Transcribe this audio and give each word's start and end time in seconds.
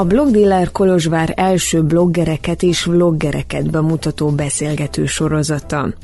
A 0.00 0.04
blogdealer 0.04 0.70
Kolozsvár 0.70 1.32
első 1.36 1.82
bloggereket 1.82 2.62
és 2.62 2.84
vloggereket 2.84 3.70
bemutató 3.70 4.30
beszélgető 4.30 5.06
sorozata. 5.06 5.94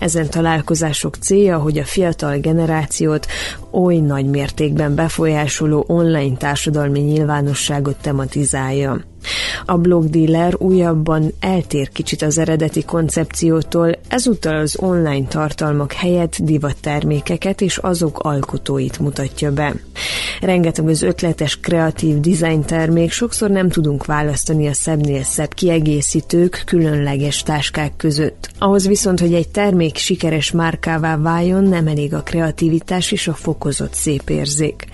Ezen 0.00 0.30
találkozások 0.30 1.16
célja, 1.16 1.58
hogy 1.58 1.78
a 1.78 1.84
fiatal 1.84 2.38
generációt 2.38 3.26
oly 3.70 3.96
nagy 3.96 4.26
mértékben 4.26 4.94
befolyásoló 4.94 5.84
online 5.86 6.36
társadalmi 6.36 7.00
nyilvánosságot 7.00 7.96
tematizálja. 8.02 9.11
A 9.64 9.76
blogdealer 9.76 10.54
újabban 10.58 11.32
eltér 11.40 11.88
kicsit 11.88 12.22
az 12.22 12.38
eredeti 12.38 12.84
koncepciótól, 12.84 13.98
ezúttal 14.08 14.56
az 14.56 14.76
online 14.80 15.26
tartalmak 15.28 15.92
helyett 15.92 16.36
divattermékeket 16.40 17.60
és 17.60 17.76
azok 17.76 18.18
alkotóit 18.18 18.98
mutatja 18.98 19.52
be. 19.52 19.74
Rengeteg 20.40 20.88
az 20.88 21.02
ötletes, 21.02 21.60
kreatív 21.60 22.20
design 22.20 22.60
termék, 22.60 23.10
sokszor 23.10 23.50
nem 23.50 23.68
tudunk 23.68 24.06
választani 24.06 24.68
a 24.68 24.72
szebbnél 24.72 25.22
szebb 25.22 25.54
kiegészítők, 25.54 26.62
különleges 26.66 27.42
táskák 27.42 27.96
között. 27.96 28.50
Ahhoz 28.58 28.86
viszont, 28.86 29.20
hogy 29.20 29.34
egy 29.34 29.48
termék 29.48 29.96
sikeres 29.96 30.50
márkává 30.50 31.16
váljon, 31.16 31.64
nem 31.64 31.86
elég 31.86 32.14
a 32.14 32.22
kreativitás 32.22 33.12
és 33.12 33.28
a 33.28 33.34
fokozott 33.34 33.94
szép 33.94 34.30
érzék. 34.30 34.86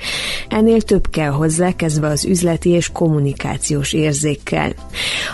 Ennél 0.49 0.81
több 0.81 1.11
kell 1.11 1.31
hozzá, 1.31 1.73
kezdve 1.73 2.07
az 2.07 2.25
üzleti 2.25 2.71
és 2.71 2.89
kommunikációs 2.93 3.93
érzékkel. 4.19 4.73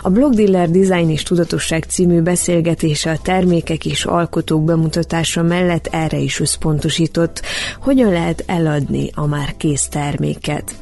A 0.03 0.09
Blogdealer 0.11 0.71
Design 0.71 1.11
és 1.11 1.23
Tudatosság 1.23 1.85
című 1.85 2.21
beszélgetése 2.21 3.11
a 3.11 3.19
termékek 3.23 3.87
és 3.87 4.05
alkotók 4.05 4.65
bemutatása 4.65 5.43
mellett 5.43 5.87
erre 5.87 6.19
is 6.19 6.41
összpontosított, 6.41 7.43
hogyan 7.81 8.13
lehet 8.13 8.45
eladni 8.47 9.11
a 9.15 9.27
már 9.27 9.57
kész 9.57 9.89
terméket. 9.89 10.75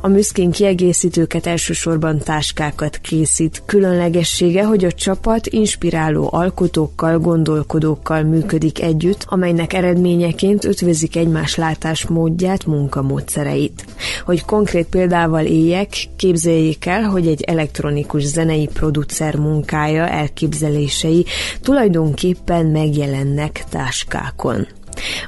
A 0.00 0.08
Müszkin 0.08 0.50
kiegészítőket 0.50 1.46
elsősorban 1.46 2.18
táskákat 2.18 2.96
készít. 2.96 3.62
Különlegessége, 3.66 4.64
hogy 4.64 4.84
a 4.84 4.92
csapat 4.92 5.46
inspiráló 5.46 6.28
alkotókkal, 6.32 7.18
gondolkodókkal 7.18 8.22
működik 8.22 8.82
együtt, 8.82 9.24
amelynek 9.28 9.72
eredményeként 9.72 10.64
ötvözik 10.64 11.16
egymás 11.16 11.54
látásmódját, 11.54 12.66
munkamódszereit. 12.66 13.84
Hogy 14.24 14.44
konkrét 14.44 14.86
példával 14.86 15.44
éljek, 15.44 15.88
képzeljék 16.16 16.86
el, 16.86 17.02
hogy 17.02 17.26
egy 17.26 17.42
elektronikus 17.42 18.22
zenei 18.22 18.68
producer 18.72 19.36
munkája, 19.36 20.08
elképzelései 20.08 21.24
tulajdonképpen 21.62 22.66
megjelennek 22.66 23.64
táskákon. 23.70 24.66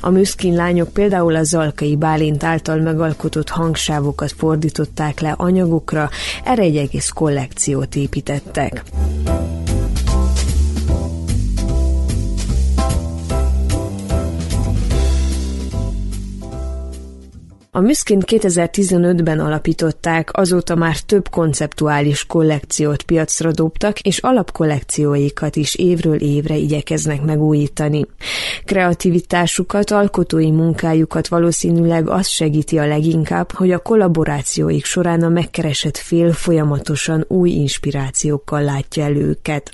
A 0.00 0.10
műszkin 0.10 0.54
lányok 0.54 0.92
például 0.92 1.36
a 1.36 1.42
Zalkai 1.42 1.96
Bálint 1.96 2.44
által 2.44 2.78
megalkotott 2.78 3.48
hangsávokat 3.48 4.32
fordították 4.32 5.20
le 5.20 5.34
anyagokra, 5.36 6.10
erre 6.44 6.62
egy 6.62 6.76
egész 6.76 7.08
kollekciót 7.08 7.94
építettek. 7.94 8.82
A 17.74 17.80
Müszkin 17.80 18.18
2015-ben 18.26 19.40
alapították, 19.40 20.28
azóta 20.32 20.74
már 20.74 21.00
több 21.00 21.28
konceptuális 21.28 22.26
kollekciót 22.26 23.02
piacra 23.02 23.52
dobtak, 23.52 24.00
és 24.00 24.18
alapkollekcióikat 24.18 25.56
is 25.56 25.74
évről 25.74 26.20
évre 26.20 26.56
igyekeznek 26.56 27.22
megújítani. 27.22 28.06
Kreativitásukat, 28.64 29.90
alkotói 29.90 30.50
munkájukat 30.50 31.28
valószínűleg 31.28 32.08
az 32.08 32.28
segíti 32.28 32.78
a 32.78 32.86
leginkább, 32.86 33.52
hogy 33.52 33.70
a 33.70 33.78
kollaborációik 33.78 34.84
során 34.84 35.22
a 35.22 35.28
megkeresett 35.28 35.96
fél 35.96 36.32
folyamatosan 36.32 37.24
új 37.28 37.50
inspirációkkal 37.50 38.62
látja 38.62 39.04
el 39.04 39.16
őket. 39.16 39.70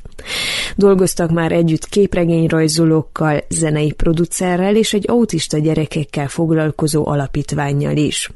Dolgoztak 0.77 1.31
már 1.31 1.53
együtt 1.53 1.89
képregényrajzolókkal, 1.89 3.41
zenei 3.49 3.93
producerrel 3.93 4.77
és 4.77 4.93
egy 4.93 5.05
autista 5.11 5.59
gyerekekkel 5.59 6.29
foglalkozó 6.29 7.07
alapítványjal 7.07 7.87
is. 7.97 8.31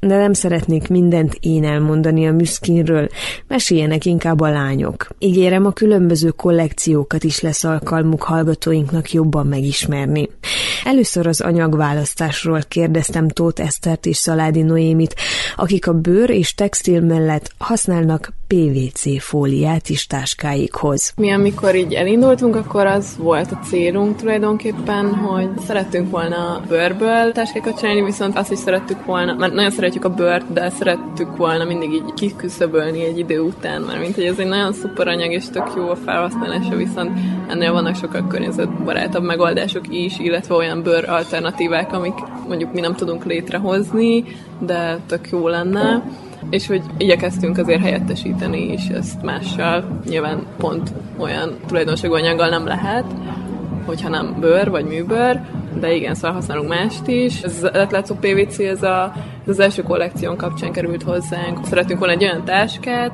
De 0.00 0.16
nem 0.16 0.32
szeretnék 0.32 0.88
mindent 0.88 1.36
én 1.40 1.64
elmondani 1.64 2.26
a 2.26 2.32
Müszkinről, 2.32 3.08
meséljenek 3.48 4.04
inkább 4.04 4.40
a 4.40 4.50
lányok. 4.50 5.08
Ígérem, 5.18 5.66
a 5.66 5.72
különböző 5.72 6.28
kollekciókat 6.28 7.24
is 7.24 7.40
lesz 7.40 7.64
alkalmuk 7.64 8.22
hallgatóinknak 8.22 9.12
jobban 9.12 9.46
megismerni. 9.46 10.28
Először 10.84 11.26
az 11.26 11.40
anyagválasztásról 11.40 12.60
kérdeztem 12.68 13.28
Tóth 13.28 13.62
Esztert 13.62 14.06
és 14.06 14.16
Szaládi 14.16 14.62
Noémit, 14.62 15.14
akik 15.56 15.86
a 15.86 15.92
bőr 15.92 16.30
és 16.30 16.54
textil 16.54 17.00
mellett 17.00 17.52
használnak 17.58 18.32
PVC 18.54 19.22
fóliát 19.22 19.88
is 19.88 20.06
táskáikhoz. 20.06 21.12
Mi 21.16 21.30
amikor 21.30 21.74
így 21.74 21.94
elindultunk, 21.94 22.56
akkor 22.56 22.86
az 22.86 23.16
volt 23.18 23.52
a 23.52 23.58
célunk 23.64 24.16
tulajdonképpen, 24.16 25.14
hogy 25.14 25.48
szerettünk 25.66 26.10
volna 26.10 26.60
bőrből 26.68 27.32
táskákat 27.32 27.78
csinálni, 27.78 28.02
viszont 28.02 28.36
azt 28.36 28.52
is 28.52 28.58
szerettük 28.58 29.04
volna, 29.04 29.34
mert 29.34 29.52
nagyon 29.52 29.70
szeretjük 29.70 30.04
a 30.04 30.14
bőrt, 30.14 30.52
de 30.52 30.70
szerettük 30.70 31.36
volna 31.36 31.64
mindig 31.64 31.92
így 31.92 32.14
kiküszöbölni 32.14 33.04
egy 33.04 33.18
idő 33.18 33.40
után, 33.40 33.82
mert 33.82 34.00
mint 34.00 34.14
hogy 34.14 34.24
ez 34.24 34.38
egy 34.38 34.46
nagyon 34.46 34.72
szuper 34.72 35.08
anyag, 35.08 35.32
és 35.32 35.44
tök 35.52 35.72
jó 35.76 35.88
a 35.88 35.96
felhasználása, 35.96 36.76
viszont 36.76 37.18
ennél 37.48 37.72
vannak 37.72 37.96
sokkal 37.96 38.26
környezetbarátabb 38.26 39.22
megoldások 39.22 39.84
is, 39.88 40.18
illetve 40.18 40.54
olyan 40.54 40.82
bőr 40.82 41.08
alternatívák, 41.08 41.92
amik 41.92 42.14
mondjuk 42.48 42.72
mi 42.72 42.80
nem 42.80 42.94
tudunk 42.94 43.24
létrehozni, 43.24 44.24
de 44.58 44.98
tök 45.06 45.28
jó 45.30 45.48
lenne 45.48 46.02
és 46.50 46.66
hogy 46.66 46.82
igyekeztünk 46.96 47.58
azért 47.58 47.80
helyettesíteni 47.80 48.72
is 48.72 48.86
ezt 48.86 49.22
mással. 49.22 50.00
Nyilván 50.08 50.46
pont 50.56 50.92
olyan 51.16 51.56
tulajdonságú 51.66 52.14
anyaggal 52.14 52.48
nem 52.48 52.66
lehet, 52.66 53.04
hogyha 53.86 54.08
nem 54.08 54.36
bőr 54.40 54.70
vagy 54.70 54.84
műbőr, 54.84 55.40
de 55.80 55.94
igen, 55.94 56.14
szóval 56.14 56.32
használunk 56.32 56.68
mást 56.68 57.06
is. 57.06 57.42
Ez 57.42 57.62
az 57.62 57.76
átlátszó 57.76 58.14
PVC, 58.14 58.58
ez, 58.58 58.82
a, 58.82 59.12
ez 59.42 59.48
az 59.48 59.60
első 59.60 59.82
kollekción 59.82 60.36
kapcsán 60.36 60.72
került 60.72 61.02
hozzánk. 61.02 61.66
Szeretünk 61.66 61.98
volna 61.98 62.14
egy 62.14 62.24
olyan 62.24 62.44
táskát, 62.44 63.12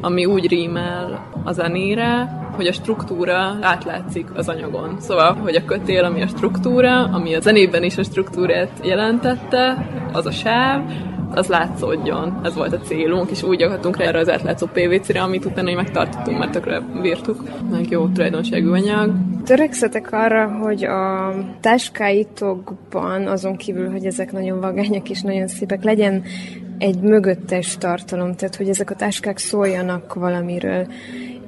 ami 0.00 0.24
úgy 0.24 0.48
rímel 0.48 1.28
a 1.44 1.52
zenére, 1.52 2.38
hogy 2.56 2.66
a 2.66 2.72
struktúra 2.72 3.56
átlátszik 3.60 4.26
az 4.34 4.48
anyagon. 4.48 4.96
Szóval, 5.00 5.34
hogy 5.34 5.54
a 5.54 5.64
kötél, 5.64 6.04
ami 6.04 6.22
a 6.22 6.26
struktúra, 6.26 7.04
ami 7.04 7.34
a 7.34 7.40
zenében 7.40 7.82
is 7.82 7.98
a 7.98 8.02
struktúrát 8.02 8.70
jelentette, 8.82 9.88
az 10.12 10.26
a 10.26 10.30
sáv, 10.30 10.82
az 11.34 11.46
látszódjon. 11.46 12.40
Ez 12.44 12.54
volt 12.54 12.72
a 12.72 12.78
célunk, 12.78 13.30
és 13.30 13.42
úgy 13.42 13.62
akartunk 13.62 13.96
rá 13.96 14.04
erre 14.04 14.18
az 14.18 14.28
átlátszó 14.28 14.66
PVC-re, 14.66 15.22
amit 15.22 15.44
utána 15.44 15.74
megtartottunk, 15.74 16.38
mert 16.38 16.52
tökre 16.52 16.80
bírtuk. 17.02 17.44
Meg 17.70 17.90
jó 17.90 18.08
tulajdonságú 18.08 18.72
anyag. 18.72 19.12
Törekszetek 19.44 20.12
arra, 20.12 20.48
hogy 20.48 20.84
a 20.84 21.34
táskáitokban, 21.60 23.26
azon 23.26 23.56
kívül, 23.56 23.90
hogy 23.90 24.06
ezek 24.06 24.32
nagyon 24.32 24.60
vagányak 24.60 25.10
és 25.10 25.20
nagyon 25.20 25.46
szépek, 25.46 25.84
legyen 25.84 26.22
egy 26.78 27.00
mögöttes 27.00 27.76
tartalom, 27.78 28.34
tehát 28.34 28.56
hogy 28.56 28.68
ezek 28.68 28.90
a 28.90 28.94
táskák 28.94 29.38
szóljanak 29.38 30.14
valamiről. 30.14 30.86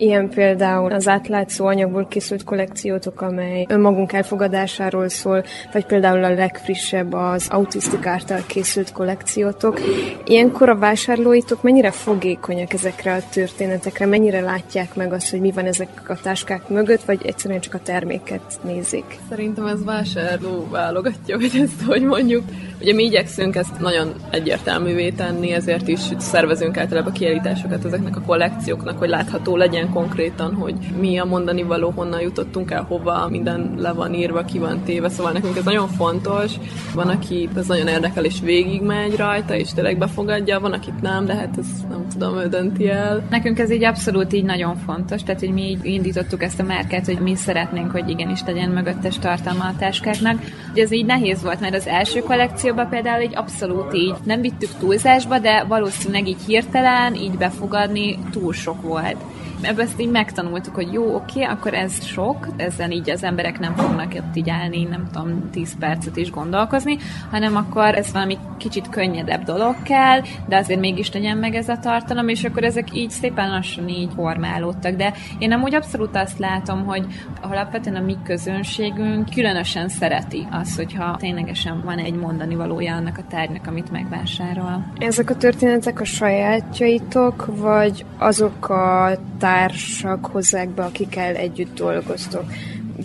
Ilyen 0.02 0.28
például 0.28 0.92
az 0.92 1.08
átlátszó 1.08 1.66
anyagból 1.66 2.06
készült 2.08 2.44
kollekciótok, 2.44 3.20
amely 3.20 3.66
önmagunk 3.68 4.12
elfogadásáról 4.12 5.08
szól, 5.08 5.44
vagy 5.72 5.86
például 5.86 6.24
a 6.24 6.34
legfrissebb 6.34 7.12
az 7.12 7.46
autisztik 7.50 8.06
által 8.06 8.40
készült 8.46 8.92
kollekciótok. 8.92 9.80
Ilyenkor 10.24 10.68
a 10.68 10.76
vásárlóitok 10.76 11.62
mennyire 11.62 11.90
fogékonyak 11.90 12.72
ezekre 12.72 13.12
a 13.12 13.22
történetekre, 13.32 14.06
mennyire 14.06 14.40
látják 14.40 14.94
meg 14.94 15.12
azt, 15.12 15.30
hogy 15.30 15.40
mi 15.40 15.50
van 15.50 15.66
ezek 15.66 15.88
a 16.08 16.20
táskák 16.20 16.68
mögött, 16.68 17.02
vagy 17.02 17.20
egyszerűen 17.24 17.60
csak 17.60 17.74
a 17.74 17.80
terméket 17.82 18.60
nézik? 18.62 19.18
Szerintem 19.28 19.66
ez 19.66 19.84
vásárló 19.84 20.68
válogatja, 20.70 21.36
hogy 21.36 21.60
ezt 21.62 21.82
hogy 21.86 22.02
mondjuk. 22.02 22.42
Ugye 22.80 22.94
mi 22.94 23.02
igyekszünk 23.02 23.56
ezt 23.56 23.78
nagyon 23.78 24.14
egyértelművé 24.30 25.10
tenni, 25.10 25.52
ezért 25.52 25.88
is 25.88 26.00
szervezünk 26.18 26.76
általában 26.76 27.12
kiállításokat 27.12 27.84
ezeknek 27.84 28.16
a 28.16 28.22
kollekcióknak, 28.26 28.98
hogy 28.98 29.08
látható 29.08 29.56
legyen 29.56 29.90
konkrétan, 29.92 30.54
hogy 30.54 30.74
mi 31.00 31.18
a 31.18 31.24
mondani 31.24 31.62
való, 31.62 31.92
honnan 31.96 32.20
jutottunk 32.20 32.70
el, 32.70 32.82
hova, 32.82 33.28
minden 33.28 33.74
le 33.76 33.92
van 33.92 34.14
írva, 34.14 34.44
ki 34.44 34.58
van 34.58 34.82
téve, 34.84 35.08
szóval 35.08 35.32
nekünk 35.32 35.56
ez 35.56 35.64
nagyon 35.64 35.88
fontos. 35.88 36.52
Van, 36.94 37.08
aki 37.08 37.48
ez 37.56 37.66
nagyon 37.66 37.86
érdekel, 37.86 38.24
és 38.24 38.40
végigmegy 38.40 39.16
rajta, 39.16 39.54
és 39.54 39.72
tényleg 39.72 39.98
befogadja, 39.98 40.60
van, 40.60 40.72
akit 40.72 41.00
nem, 41.00 41.24
de 41.24 41.34
hát 41.34 41.58
ez 41.58 41.66
nem 41.88 42.06
tudom, 42.12 42.38
ő 42.38 42.48
dönti 42.48 42.88
el. 42.88 43.26
Nekünk 43.30 43.58
ez 43.58 43.70
így 43.70 43.84
abszolút 43.84 44.32
így 44.32 44.44
nagyon 44.44 44.76
fontos, 44.76 45.22
tehát 45.22 45.40
hogy 45.40 45.52
mi 45.52 45.62
így 45.62 45.84
indítottuk 45.84 46.42
ezt 46.42 46.60
a 46.60 46.62
márkát, 46.62 47.06
hogy 47.06 47.18
mi 47.18 47.34
szeretnénk, 47.34 47.90
hogy 47.90 48.08
igenis 48.08 48.40
legyen 48.46 48.70
mögöttes 48.70 49.18
tartalma 49.18 49.64
a 49.64 49.74
táskáknak. 49.78 50.40
Ugye 50.72 50.82
ez 50.82 50.92
így 50.92 51.06
nehéz 51.06 51.42
volt, 51.42 51.60
mert 51.60 51.74
az 51.74 51.86
első 51.86 52.20
kollekcióban 52.20 52.88
például 52.88 53.20
egy 53.22 53.36
abszolút 53.36 53.94
így 53.94 54.14
nem 54.24 54.40
vittük 54.40 54.70
túlzásba, 54.78 55.38
de 55.38 55.64
valószínűleg 55.68 56.28
így 56.28 56.44
hirtelen, 56.46 57.14
így 57.14 57.36
befogadni 57.38 58.18
túl 58.30 58.52
sok 58.52 58.82
volt 58.82 59.16
Ebből 59.62 59.84
ezt 59.84 60.00
így 60.00 60.10
megtanultuk, 60.10 60.74
hogy 60.74 60.92
jó, 60.92 61.14
oké, 61.14 61.42
akkor 61.42 61.74
ez 61.74 62.04
sok, 62.04 62.48
ezzel 62.56 62.90
így 62.90 63.10
az 63.10 63.22
emberek 63.22 63.58
nem 63.58 63.74
fognak 63.74 64.12
ott 64.16 64.36
így 64.36 64.50
állni, 64.50 64.84
nem 64.84 65.08
tudom, 65.12 65.50
10 65.50 65.78
percet 65.78 66.16
is 66.16 66.30
gondolkozni, 66.30 66.96
hanem 67.30 67.56
akkor 67.56 67.94
ez 67.94 68.12
valami 68.12 68.38
kicsit 68.58 68.88
könnyedebb 68.88 69.42
dolog 69.42 69.82
kell, 69.82 70.20
de 70.48 70.56
azért 70.56 70.80
mégis 70.80 71.12
legyen 71.12 71.36
meg 71.36 71.54
ez 71.54 71.68
a 71.68 71.78
tartalom, 71.78 72.28
és 72.28 72.44
akkor 72.44 72.64
ezek 72.64 72.94
így 72.94 73.10
szépen 73.10 73.50
lassan 73.50 73.88
így 73.88 74.10
formálódtak. 74.14 74.94
De 74.94 75.12
én 75.38 75.52
amúgy 75.52 75.74
abszolút 75.74 76.16
azt 76.16 76.38
látom, 76.38 76.84
hogy 76.84 77.06
alapvetően 77.40 77.96
a 77.96 78.04
mi 78.04 78.16
közönségünk 78.24 79.30
különösen 79.34 79.88
szereti 79.88 80.46
az, 80.50 80.76
hogyha 80.76 81.16
ténylegesen 81.16 81.82
van 81.84 81.98
egy 81.98 82.14
mondani 82.14 82.54
valója 82.54 82.94
annak 82.94 83.18
a 83.18 83.24
tárgynak, 83.30 83.66
amit 83.66 83.90
megvásárol. 83.90 84.92
Ezek 84.98 85.30
a 85.30 85.36
történetek 85.36 86.00
a 86.00 86.04
sajátjaitok, 86.04 87.46
vagy 87.56 88.04
azok 88.18 88.68
a 88.68 89.10
társak 89.52 90.26
hozzák 90.26 90.68
be, 90.68 90.82
akikkel 90.82 91.34
együtt 91.34 91.74
dolgoztok? 91.74 92.44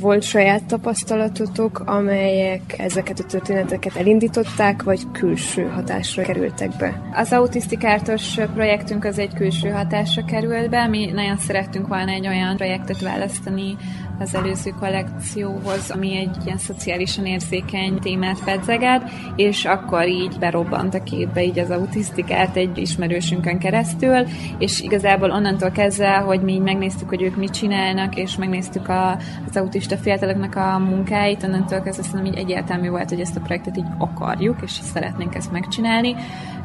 Volt 0.02 0.24
saját 0.24 0.66
tapasztalatotok, 0.66 1.80
amelyek 1.80 2.76
ezeket 2.78 3.20
a 3.20 3.24
történeteket 3.24 3.96
elindították, 3.96 4.84
vagy 4.84 5.12
külső 5.12 5.64
hatásra 5.64 6.24
kerültek 6.24 6.70
be? 6.78 7.02
Az 7.14 7.32
autisztikártos 7.32 8.38
projektünk 8.54 9.06
az 9.06 9.20
egy 9.20 9.34
külső 9.34 9.70
hatásra 9.70 10.26
került 10.26 10.70
be. 10.70 10.88
Mi 10.88 11.12
nagyon 11.12 11.38
szerettünk 11.38 11.88
volna 11.88 12.12
egy 12.12 12.28
olyan 12.28 12.56
projektet 12.56 13.02
választani, 13.02 13.76
az 14.20 14.36
előző 14.36 14.74
kollekcióhoz, 14.80 15.92
ami 15.92 16.18
egy 16.18 16.36
ilyen 16.46 16.58
szociálisan 16.58 17.26
érzékeny 17.26 18.00
témát 18.00 18.44
pedzeget, 18.44 19.10
és 19.36 19.66
akkor 19.66 20.08
így 20.08 20.38
berobbant 20.40 20.94
a 20.94 21.04
képbe 21.04 21.44
így 21.44 21.60
az 21.60 21.70
autisztikát 21.70 22.56
egy 22.56 22.78
ismerősünkön 22.78 23.60
keresztül, 23.60 24.26
és 24.58 24.82
igazából 24.82 25.32
onnantól 25.32 25.72
kezdve, 25.72 26.16
hogy 26.16 26.42
mi 26.42 26.54
így 26.54 26.62
megnéztük, 26.62 27.10
hogy 27.10 27.22
ők 27.22 27.36
mit 27.36 27.54
csinálnak, 27.54 28.16
és 28.16 28.36
megnéztük 28.36 28.90
a, 28.90 29.12
az 29.50 29.56
autista 29.56 29.98
fiataloknak 29.98 30.56
a 30.56 30.80
munkáit, 30.80 31.44
onnantól 31.44 31.82
kezdve 31.82 32.04
szerintem 32.04 32.34
így 32.34 32.40
egyértelmű 32.40 32.90
volt, 32.90 33.10
hogy 33.10 33.20
ezt 33.20 33.36
a 33.36 33.42
projektet 33.42 33.78
így 33.78 33.86
akarjuk, 33.98 34.58
és 34.64 34.72
szeretnénk 34.72 35.36
ezt 35.36 35.52
megcsinálni. 35.52 36.16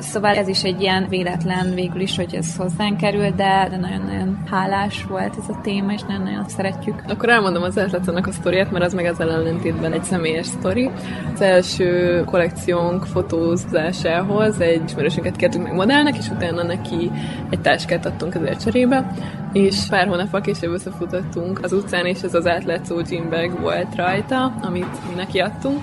Szóval 0.03 0.35
ez 0.35 0.49
is 0.49 0.63
egy 0.63 0.81
ilyen 0.81 1.07
véletlen 1.09 1.75
végül 1.75 2.01
is, 2.01 2.17
hogy 2.17 2.35
ez 2.35 2.57
hozzánk 2.57 2.97
kerül, 2.97 3.31
de, 3.31 3.67
de 3.71 3.77
nagyon-nagyon 3.77 4.43
hálás 4.51 5.05
volt 5.05 5.37
ez 5.39 5.49
a 5.49 5.61
téma, 5.63 5.93
és 5.93 6.01
nagyon-nagyon 6.03 6.49
szeretjük. 6.49 7.03
Akkor 7.09 7.29
elmondom 7.29 7.63
az 7.63 7.77
Atlaconnak 7.77 8.27
a 8.27 8.33
sztoriát, 8.33 8.71
mert 8.71 8.85
az 8.85 8.95
meg 8.95 9.05
ezzel 9.05 9.31
ellentétben 9.31 9.93
egy 9.93 10.05
személyes 10.05 10.47
sztori. 10.47 10.91
Az 11.35 11.41
első 11.41 12.23
kollekciónk 12.25 13.07
fotózásához 13.07 14.61
egy 14.61 14.83
ismerősünket 14.87 15.37
kértünk 15.37 15.65
meg 15.65 15.75
modellnek, 15.75 16.17
és 16.17 16.29
utána 16.29 16.63
neki 16.63 17.11
egy 17.51 17.61
táskát 17.61 18.07
adtunk 18.07 18.35
ezért 18.35 18.63
cserébe, 18.63 19.13
és 19.53 19.77
pár 19.89 20.07
hónappal 20.07 20.41
később 20.41 20.73
összefutottunk 20.73 21.61
az 21.63 21.73
utcán, 21.73 22.07
és 22.07 22.23
ez 22.23 22.35
az 22.35 22.47
átlátszó 22.47 23.01
gym 23.01 23.29
volt 23.61 23.95
rajta, 23.95 24.55
amit 24.63 25.09
mi 25.09 25.15
neki 25.15 25.39
adtunk 25.39 25.81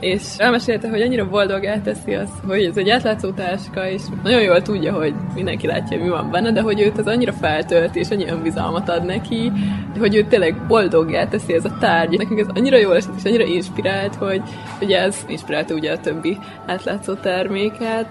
és 0.00 0.22
elmesélte, 0.36 0.88
hogy 0.88 1.00
annyira 1.00 1.28
boldog 1.28 1.80
teszi 1.84 2.14
az, 2.14 2.28
hogy 2.46 2.64
ez 2.64 2.76
egy 2.76 2.90
átlátszó 2.90 3.30
táska, 3.30 3.88
és 3.88 4.02
nagyon 4.22 4.42
jól 4.42 4.62
tudja, 4.62 4.92
hogy 4.92 5.14
mindenki 5.34 5.66
látja, 5.66 6.02
mi 6.02 6.08
van 6.08 6.30
benne, 6.30 6.52
de 6.52 6.60
hogy 6.60 6.80
őt 6.80 6.98
az 6.98 7.06
annyira 7.06 7.32
feltölt, 7.32 7.96
és 7.96 8.08
annyi 8.10 8.28
önbizalmat 8.28 8.88
ad 8.88 9.04
neki, 9.04 9.52
hogy 9.98 10.16
őt 10.16 10.28
tényleg 10.28 10.66
boldoggá 10.66 11.28
teszi 11.28 11.54
ez 11.54 11.64
a 11.64 11.76
tárgy. 11.80 12.18
Nekünk 12.18 12.40
ez 12.40 12.46
annyira 12.54 12.76
jól 12.76 12.96
esett, 12.96 13.16
és 13.16 13.24
annyira 13.24 13.44
inspirált, 13.44 14.14
hogy 14.14 14.42
ugye 14.80 15.00
ez 15.00 15.16
inspirálta 15.28 15.74
ugye 15.74 15.92
a 15.92 16.00
többi 16.00 16.38
átlátszó 16.66 17.14
terméket. 17.14 18.06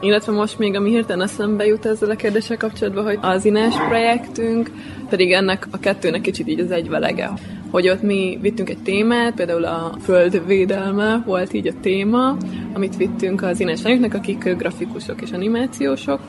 Illetve 0.00 0.32
most 0.32 0.58
még, 0.58 0.76
ami 0.76 0.90
hirtelen 0.90 1.26
eszembe 1.26 1.66
jut 1.66 1.86
ezzel 1.86 2.10
a 2.10 2.14
kérdéssel 2.14 2.56
kapcsolatban, 2.56 3.04
hogy 3.04 3.18
az 3.20 3.44
Inés 3.44 3.74
projektünk, 3.88 4.70
pedig 5.08 5.32
ennek 5.32 5.66
a 5.70 5.78
kettőnek 5.78 6.20
kicsit 6.20 6.48
így 6.48 6.60
az 6.60 6.70
egyvelege 6.70 7.30
hogy 7.74 7.88
ott 7.88 8.02
mi 8.02 8.38
vittünk 8.40 8.70
egy 8.70 8.82
témát, 8.82 9.34
például 9.34 9.64
a 9.64 9.96
földvédelme 10.02 11.22
volt 11.26 11.52
így 11.52 11.66
a 11.66 11.80
téma, 11.80 12.36
amit 12.72 12.96
vittünk 12.96 13.42
az 13.42 13.60
inesanyoknak, 13.60 14.14
akik 14.14 14.54
grafikusok 14.56 15.22
és 15.22 15.30
animációsok, 15.30 16.20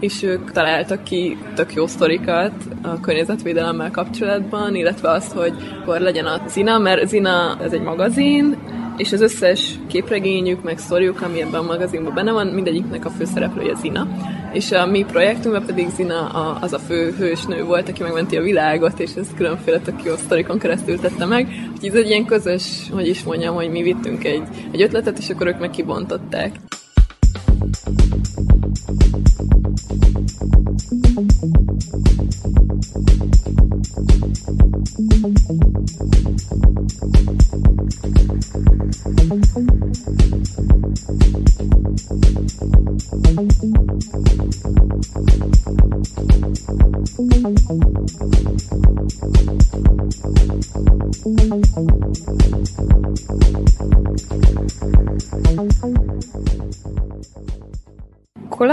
és 0.00 0.22
ők 0.22 0.50
találtak 0.52 1.04
ki 1.04 1.36
tök 1.54 1.74
jó 1.74 1.86
sztorikat 1.86 2.52
a 2.82 3.00
környezetvédelemmel 3.00 3.90
kapcsolatban, 3.90 4.74
illetve 4.74 5.10
azt, 5.10 5.32
hogy 5.32 5.52
akkor 5.80 6.00
legyen 6.00 6.26
a 6.26 6.40
Zina, 6.48 6.78
mert 6.78 7.08
Zina 7.08 7.58
ez 7.62 7.72
egy 7.72 7.82
magazin, 7.82 8.56
és 8.96 9.12
az 9.12 9.20
összes 9.20 9.78
képregényük, 9.86 10.62
meg 10.62 10.78
sztoriuk, 10.78 11.22
ami 11.22 11.40
ebben 11.40 11.60
a 11.60 11.62
magazinban 11.62 12.14
benne 12.14 12.32
van, 12.32 12.46
mindegyiknek 12.46 13.04
a 13.04 13.10
főszereplője 13.10 13.74
Zina. 13.74 14.08
És 14.52 14.72
a 14.72 14.86
mi 14.86 15.04
projektünkben 15.04 15.66
pedig 15.66 15.88
Zina 15.88 16.28
a, 16.28 16.58
az 16.60 16.72
a 16.72 16.78
fő 16.78 17.14
hősnő 17.18 17.64
volt, 17.64 17.88
aki 17.88 18.02
megmenti 18.02 18.36
a 18.36 18.42
világot, 18.42 19.00
és 19.00 19.14
ez 19.14 19.26
különféle 19.36 19.78
tök 19.78 20.04
jó 20.04 20.16
sztorikon 20.16 20.58
keresztül 20.58 20.98
tette 20.98 21.24
meg. 21.24 21.48
Úgyhogy 21.72 21.88
ez 21.88 21.94
egy 21.94 22.08
ilyen 22.08 22.24
közös, 22.24 22.90
hogy 22.92 23.08
is 23.08 23.22
mondjam, 23.22 23.54
hogy 23.54 23.70
mi 23.70 23.82
vittünk 23.82 24.24
egy, 24.24 24.42
egy 24.70 24.82
ötletet, 24.82 25.18
és 25.18 25.30
akkor 25.30 25.46
ők 25.46 25.58
meg 25.58 25.70
kibontották. 25.70 26.52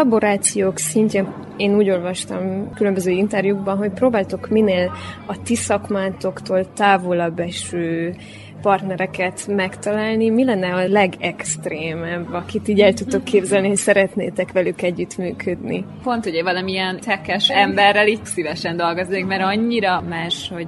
Kollaborációk 0.01 0.77
szintjén 0.77 1.33
én 1.57 1.75
úgy 1.75 1.89
olvastam 1.89 2.73
különböző 2.73 3.11
interjúkban, 3.11 3.77
hogy 3.77 3.91
próbáltok 3.91 4.49
minél 4.49 4.91
a 5.25 5.41
ti 5.41 5.55
szakmátoktól 5.55 6.73
távolabb 6.73 7.39
eső 7.39 8.15
partnereket 8.61 9.47
megtalálni. 9.47 10.29
Mi 10.29 10.45
lenne 10.45 10.73
a 10.73 10.87
legextrémebb, 10.87 12.33
akit 12.33 12.67
így 12.67 12.79
el 12.79 12.93
tudtok 12.93 13.23
képzelni, 13.23 13.67
hogy 13.67 13.77
szeretnétek 13.77 14.51
velük 14.51 14.81
együttműködni? 14.81 15.85
Pont 16.03 16.25
ugye 16.25 16.43
valamilyen 16.43 16.99
tekes 16.99 17.49
emberrel 17.49 18.07
itt 18.07 18.25
szívesen 18.25 18.77
dolgoznék, 18.77 19.25
mert 19.25 19.43
annyira 19.43 20.01
más, 20.09 20.51
hogy 20.53 20.67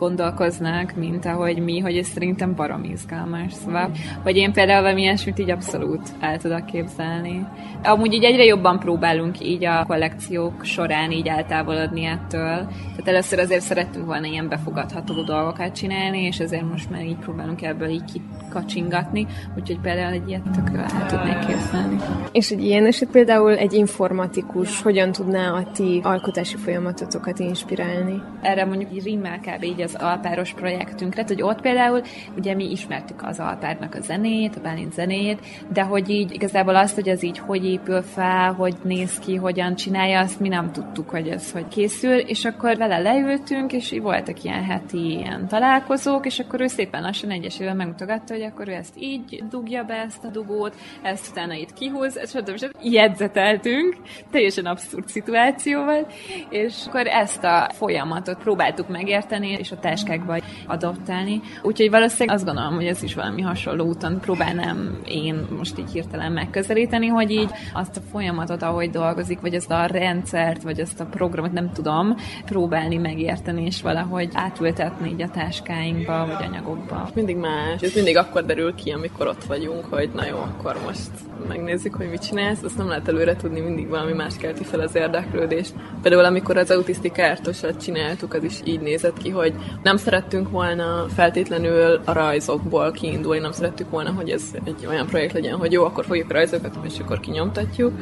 gondolkoznak, 0.00 0.94
mint 0.96 1.26
ahogy 1.26 1.58
mi, 1.58 1.78
hogy 1.78 1.96
ez 1.96 2.06
szerintem 2.06 2.54
barom 2.54 2.84
izgalmas. 2.84 3.52
Szóval, 3.52 3.90
hogy 4.22 4.36
én 4.36 4.52
például 4.52 4.82
valami 4.82 5.00
ilyesmit 5.00 5.38
így 5.38 5.50
abszolút 5.50 6.08
el 6.20 6.38
tudok 6.38 6.66
képzelni. 6.66 7.46
Amúgy 7.82 8.12
így 8.12 8.24
egyre 8.24 8.44
jobban 8.44 8.78
próbálunk 8.78 9.40
így 9.40 9.64
a 9.64 9.84
kollekciók 9.86 10.64
során 10.64 11.10
így 11.10 11.26
eltávolodni 11.26 12.04
ettől. 12.04 12.68
Tehát 12.90 13.08
először 13.08 13.38
azért 13.38 13.62
szerettünk 13.62 14.06
volna 14.06 14.26
ilyen 14.26 14.48
befogadható 14.48 15.22
dolgokat 15.22 15.74
csinálni, 15.74 16.22
és 16.22 16.38
ezért 16.38 16.70
most 16.70 16.90
már 16.90 17.04
így 17.04 17.18
próbálunk 17.18 17.62
ebből 17.62 17.88
így 17.88 18.20
kacsingatni, 18.50 19.26
úgyhogy 19.56 19.78
például 19.80 20.12
egy 20.12 20.28
ilyet 20.28 20.42
tök 20.42 20.70
el 20.76 21.06
tudnék 21.06 21.38
képzelni. 21.46 21.96
És 22.32 22.50
egy 22.50 22.64
ilyen 22.64 22.86
eset 22.86 23.10
például 23.10 23.56
egy 23.56 23.72
informatikus 23.72 24.82
hogyan 24.82 25.12
tudná 25.12 25.52
a 25.52 25.70
ti 25.72 26.00
alkotási 26.02 26.56
folyamatotokat 26.56 27.38
inspirálni? 27.38 28.22
Erre 28.40 28.64
mondjuk 28.64 28.94
így 28.94 29.04
rimmel 29.04 29.38
kb. 29.38 29.62
így 29.62 29.80
az 29.80 29.89
alpáros 29.94 30.52
projektünkre, 30.52 31.24
hogy 31.26 31.42
ott 31.42 31.60
például 31.60 32.02
ugye 32.36 32.54
mi 32.54 32.70
ismertük 32.70 33.22
az 33.22 33.38
alpárnak 33.38 33.94
a 33.94 34.00
zenét, 34.00 34.56
a 34.56 34.60
Bálint 34.60 34.92
zenét, 34.92 35.40
de 35.72 35.82
hogy 35.82 36.08
így 36.08 36.32
igazából 36.32 36.76
azt, 36.76 36.94
hogy 36.94 37.08
ez 37.08 37.22
így 37.22 37.38
hogy 37.38 37.64
épül 37.64 38.02
fel, 38.02 38.52
hogy 38.52 38.74
néz 38.82 39.18
ki, 39.18 39.36
hogyan 39.36 39.74
csinálja, 39.74 40.20
azt 40.20 40.40
mi 40.40 40.48
nem 40.48 40.72
tudtuk, 40.72 41.10
hogy 41.10 41.28
ez 41.28 41.52
hogy 41.52 41.68
készül, 41.68 42.16
és 42.16 42.44
akkor 42.44 42.76
vele 42.76 42.98
leültünk, 42.98 43.72
és 43.72 43.98
voltak 44.02 44.44
ilyen 44.44 44.64
heti 44.64 45.16
ilyen 45.16 45.48
találkozók, 45.48 46.26
és 46.26 46.38
akkor 46.38 46.60
ő 46.60 46.66
szépen 46.66 47.02
lassan 47.02 47.30
egyesével 47.30 47.74
megmutogatta, 47.74 48.34
hogy 48.34 48.42
akkor 48.42 48.68
ő 48.68 48.72
ezt 48.72 48.94
így 48.98 49.42
dugja 49.50 49.84
be 49.84 49.94
ezt 49.94 50.24
a 50.24 50.28
dugót, 50.28 50.74
ezt 51.02 51.30
utána 51.30 51.54
itt 51.54 51.72
kihúz, 51.72 52.28
stb. 52.28 52.56
stb. 52.56 52.76
Jegyzeteltünk, 52.82 53.96
teljesen 54.30 54.66
abszurd 54.66 55.08
szituáció 55.08 55.84
volt, 55.84 56.12
és 56.50 56.74
akkor 56.86 57.06
ezt 57.06 57.44
a 57.44 57.70
folyamatot 57.72 58.38
próbáltuk 58.38 58.88
megérteni, 58.88 59.48
és 59.48 59.70
ott 59.70 59.79
táskákba 59.80 60.36
adoptálni. 60.66 61.40
Úgyhogy 61.62 61.90
valószínűleg 61.90 62.36
azt 62.36 62.44
gondolom, 62.44 62.74
hogy 62.74 62.86
ez 62.86 63.02
is 63.02 63.14
valami 63.14 63.42
hasonló 63.42 63.84
úton 63.84 64.20
próbálnám 64.20 65.00
én 65.04 65.46
most 65.56 65.78
így 65.78 65.90
hirtelen 65.92 66.32
megközelíteni, 66.32 67.06
hogy 67.06 67.30
így 67.30 67.50
azt 67.72 67.96
a 67.96 68.00
folyamatot, 68.10 68.62
ahogy 68.62 68.90
dolgozik, 68.90 69.40
vagy 69.40 69.54
ezt 69.54 69.70
a 69.70 69.86
rendszert, 69.86 70.62
vagy 70.62 70.80
ezt 70.80 71.00
a 71.00 71.04
programot, 71.04 71.52
nem 71.52 71.72
tudom, 71.72 72.16
próbálni 72.44 72.96
megérteni, 72.96 73.64
és 73.64 73.82
valahogy 73.82 74.28
átültetni 74.32 75.10
így 75.10 75.22
a 75.22 75.30
táskáinkba, 75.30 76.26
vagy 76.26 76.46
anyagokba. 76.48 77.10
Mindig 77.14 77.36
más. 77.36 77.80
Ez 77.80 77.94
mindig 77.94 78.16
akkor 78.16 78.44
derül 78.44 78.74
ki, 78.74 78.90
amikor 78.90 79.26
ott 79.26 79.44
vagyunk, 79.44 79.84
hogy 79.84 80.10
na 80.14 80.26
jó, 80.26 80.36
akkor 80.36 80.76
most 80.86 81.10
megnézzük, 81.48 81.94
hogy 81.94 82.10
mit 82.10 82.26
csinálsz. 82.26 82.62
Azt 82.62 82.76
nem 82.76 82.88
lehet 82.88 83.08
előre 83.08 83.36
tudni, 83.36 83.60
mindig 83.60 83.88
valami 83.88 84.12
más 84.12 84.36
kelti 84.36 84.64
fel 84.64 84.80
az 84.80 84.94
érdeklődést. 84.94 85.74
Például 86.02 86.24
amikor 86.24 86.56
az 86.56 86.70
autisztikártosat 86.70 87.82
csináltuk, 87.82 88.34
az 88.34 88.44
is 88.44 88.60
így 88.64 88.80
nézett 88.80 89.18
ki, 89.18 89.30
hogy 89.30 89.54
nem 89.82 89.96
szerettünk 89.96 90.50
volna 90.50 91.06
feltétlenül 91.14 92.00
a 92.04 92.12
rajzokból 92.12 92.90
kiindulni, 92.90 93.40
nem 93.40 93.52
szerettük 93.52 93.90
volna, 93.90 94.10
hogy 94.10 94.30
ez 94.30 94.42
egy 94.64 94.86
olyan 94.88 95.06
projekt 95.06 95.32
legyen, 95.32 95.56
hogy 95.56 95.72
jó, 95.72 95.84
akkor 95.84 96.04
fogjuk 96.04 96.30
a 96.30 96.32
rajzokat, 96.32 96.78
és 96.82 96.98
akkor 96.98 97.20
kinyomtatjuk, 97.20 97.92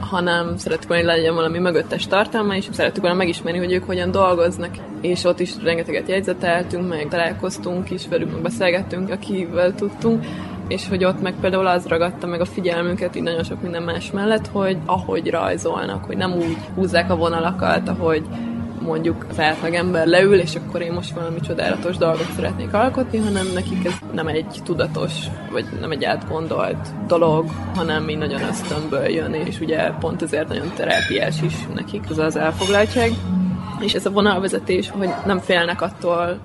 hanem 0.00 0.56
szerettük 0.56 0.88
volna, 0.88 1.04
hogy 1.04 1.14
legyen 1.14 1.34
valami 1.34 1.58
mögöttes 1.58 2.06
tartalma, 2.06 2.56
és 2.56 2.68
szerettük 2.70 3.02
volna 3.02 3.18
megismerni, 3.18 3.58
hogy 3.58 3.72
ők 3.72 3.84
hogyan 3.84 4.10
dolgoznak. 4.10 4.70
És 5.00 5.24
ott 5.24 5.40
is 5.40 5.50
rengeteget 5.62 6.08
jegyzeteltünk, 6.08 6.88
meg 6.88 7.08
találkoztunk 7.08 7.90
is 7.90 8.08
velük, 8.08 8.32
meg 8.32 8.42
beszélgettünk, 8.42 9.10
akivel 9.10 9.74
tudtunk, 9.74 10.24
és 10.68 10.88
hogy 10.88 11.04
ott 11.04 11.22
meg 11.22 11.34
például 11.40 11.66
az 11.66 11.86
ragadta 11.86 12.26
meg 12.26 12.40
a 12.40 12.44
figyelmünket 12.44 13.16
így 13.16 13.22
nagyon 13.22 13.44
sok 13.44 13.62
minden 13.62 13.82
más 13.82 14.10
mellett, 14.10 14.46
hogy 14.46 14.78
ahogy 14.86 15.30
rajzolnak, 15.30 16.04
hogy 16.04 16.16
nem 16.16 16.32
úgy 16.32 16.56
húzzák 16.74 17.10
a 17.10 17.16
vonalakat, 17.16 17.88
ahogy 17.88 18.22
mondjuk 18.88 19.26
az 19.30 19.38
ember 19.72 20.06
leül, 20.06 20.38
és 20.38 20.54
akkor 20.54 20.82
én 20.82 20.92
most 20.92 21.14
valami 21.14 21.40
csodálatos 21.40 21.96
dolgot 21.96 22.32
szeretnék 22.34 22.74
alkotni, 22.74 23.18
hanem 23.18 23.46
nekik 23.54 23.84
ez 23.84 23.92
nem 24.12 24.26
egy 24.26 24.60
tudatos, 24.64 25.12
vagy 25.52 25.64
nem 25.80 25.90
egy 25.90 26.04
átgondolt 26.04 27.06
dolog, 27.06 27.50
hanem 27.74 28.08
így 28.08 28.18
nagyon 28.18 28.42
ösztönből 28.42 29.08
jön, 29.08 29.34
és 29.34 29.60
ugye 29.60 29.90
pont 29.90 30.22
ezért 30.22 30.48
nagyon 30.48 30.72
terápiás 30.76 31.42
is 31.42 31.54
nekik 31.74 32.02
az 32.10 32.18
az 32.18 32.36
elfoglaltság. 32.36 33.12
És 33.80 33.94
ez 33.94 34.06
a 34.06 34.10
vonalvezetés, 34.10 34.90
hogy 34.90 35.08
nem 35.26 35.38
félnek 35.38 35.82
attól, 35.82 36.38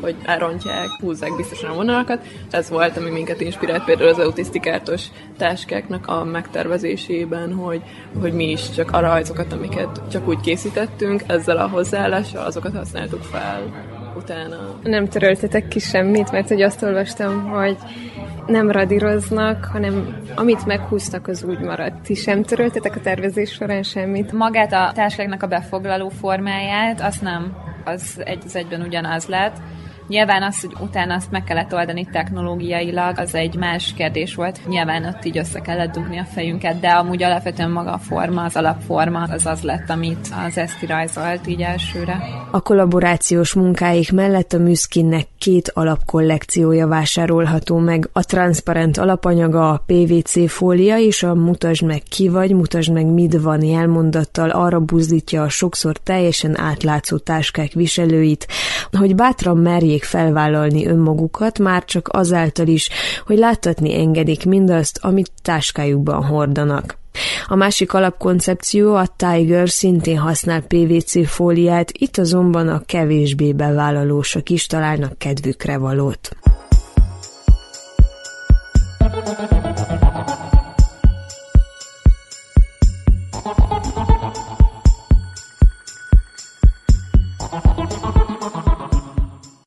hogy 0.00 0.16
elrontják, 0.24 0.88
húzzák 1.00 1.36
biztosan 1.36 1.70
a 1.70 1.74
vonalakat. 1.74 2.24
Ez 2.50 2.68
volt, 2.68 2.96
ami 2.96 3.10
minket 3.10 3.40
inspirált 3.40 3.84
például 3.84 4.08
az 4.08 4.18
autisztikártos 4.18 5.06
táskáknak 5.36 6.06
a 6.06 6.24
megtervezésében, 6.24 7.54
hogy, 7.54 7.82
hogy 8.20 8.32
mi 8.32 8.50
is 8.50 8.70
csak 8.70 8.90
a 8.92 9.00
rajzokat, 9.00 9.52
amiket 9.52 10.00
csak 10.10 10.28
úgy 10.28 10.40
készítettünk, 10.40 11.22
ezzel 11.26 11.56
a 11.56 11.68
hozzáállással 11.68 12.44
azokat 12.46 12.76
használtuk 12.76 13.22
fel 13.22 13.88
utána. 14.16 14.78
Nem 14.82 15.08
töröltetek 15.08 15.68
ki 15.68 15.78
semmit, 15.78 16.30
mert 16.30 16.48
hogy 16.48 16.62
azt 16.62 16.82
olvastam, 16.82 17.48
hogy 17.48 17.76
nem 18.46 18.70
radíroznak, 18.70 19.64
hanem 19.64 20.16
amit 20.34 20.66
meghúztak, 20.66 21.26
az 21.26 21.44
úgy 21.44 21.58
maradt. 21.58 22.02
Ti 22.02 22.14
sem 22.14 22.42
töröltetek 22.42 22.96
a 22.96 23.00
tervezés 23.00 23.50
során 23.50 23.82
semmit? 23.82 24.32
Magát 24.32 24.72
a 24.72 24.92
táskáknak 24.94 25.42
a 25.42 25.46
befoglaló 25.46 26.08
formáját, 26.08 27.00
azt 27.00 27.22
nem, 27.22 27.56
az 27.84 28.20
egy 28.24 28.42
az 28.44 28.56
egyben 28.56 28.80
ugyanaz 28.80 29.26
lett. 29.26 29.56
Nyilván 30.10 30.42
az, 30.42 30.60
hogy 30.60 30.72
utána 30.80 31.14
azt 31.14 31.30
meg 31.30 31.44
kellett 31.44 31.74
oldani 31.74 32.08
technológiailag, 32.12 33.18
az 33.18 33.34
egy 33.34 33.54
más 33.54 33.94
kérdés 33.96 34.34
volt. 34.34 34.60
Nyilván 34.68 35.04
ott 35.04 35.24
így 35.24 35.38
össze 35.38 35.60
kellett 35.60 35.92
dugni 35.92 36.18
a 36.18 36.24
fejünket, 36.24 36.80
de 36.80 36.88
amúgy 36.88 37.22
alapvetően 37.22 37.70
maga 37.70 37.92
a 37.92 37.98
forma, 37.98 38.42
az 38.42 38.56
alapforma, 38.56 39.22
az 39.22 39.46
az 39.46 39.62
lett, 39.62 39.90
amit 39.90 40.28
az 40.46 40.58
Eszti 40.58 40.86
rajzolt 40.86 41.46
így 41.46 41.60
elsőre. 41.60 42.18
A 42.50 42.60
kollaborációs 42.60 43.52
munkáik 43.52 44.12
mellett 44.12 44.52
a 44.52 44.58
Műszkinnek 44.58 45.26
két 45.38 45.70
alapkollekciója 45.74 46.86
vásárolható 46.86 47.78
meg. 47.78 48.08
A 48.12 48.24
transzparent 48.24 48.98
alapanyaga, 48.98 49.70
a 49.70 49.84
PVC 49.86 50.50
fólia 50.50 50.98
és 50.98 51.22
a 51.22 51.34
mutasd 51.34 51.84
meg 51.84 52.02
ki 52.02 52.28
vagy, 52.28 52.54
mutasd 52.54 52.92
meg 52.92 53.06
mit 53.06 53.40
van 53.40 53.62
jelmondattal 53.62 54.50
arra 54.50 54.80
buzdítja 54.80 55.42
a 55.42 55.48
sokszor 55.48 55.96
teljesen 55.96 56.58
átlátszó 56.58 57.18
táskák 57.18 57.72
viselőit, 57.72 58.48
hogy 58.92 59.14
bátran 59.14 59.56
merjék 59.56 59.99
merjék 60.00 60.04
felvállalni 60.04 60.86
önmagukat, 60.86 61.58
már 61.58 61.84
csak 61.84 62.08
azáltal 62.12 62.66
is, 62.66 62.88
hogy 63.26 63.38
láttatni 63.38 63.94
engedik 63.94 64.44
mindazt, 64.44 64.98
amit 65.02 65.30
táskájukban 65.42 66.24
hordanak. 66.24 66.98
A 67.46 67.54
másik 67.54 67.92
alapkoncepció 67.92 68.94
a 68.94 69.06
Tiger 69.16 69.68
szintén 69.68 70.18
használ 70.18 70.60
PVC 70.60 71.28
fóliát, 71.28 71.90
itt 71.92 72.18
azonban 72.18 72.68
a 72.68 72.82
kevésbé 72.86 73.52
bevállalósak 73.52 74.50
is 74.50 74.66
találnak 74.66 75.18
kedvükre 75.18 75.78
valót. 75.78 76.36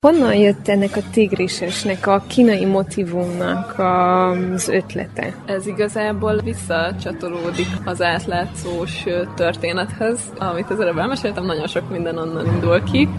Honnan 0.03 0.35
jött 0.35 0.67
ennek 0.67 0.95
a 0.95 1.01
tigrisesnek, 1.11 2.07
a 2.07 2.23
kínai 2.27 2.65
motivumnak 2.65 3.79
az 3.79 4.67
ötlete? 4.67 5.33
Ez 5.45 5.67
igazából 5.67 6.39
visszacsatolódik 6.43 7.67
az 7.85 8.01
átlátszós 8.01 9.03
történethez, 9.35 10.19
amit 10.37 10.69
az 10.69 10.79
előbb 10.79 10.97
elmeséltem, 10.97 11.45
nagyon 11.45 11.67
sok 11.67 11.89
minden 11.89 12.17
onnan 12.17 12.45
indul 12.45 12.83
ki. 12.83 13.09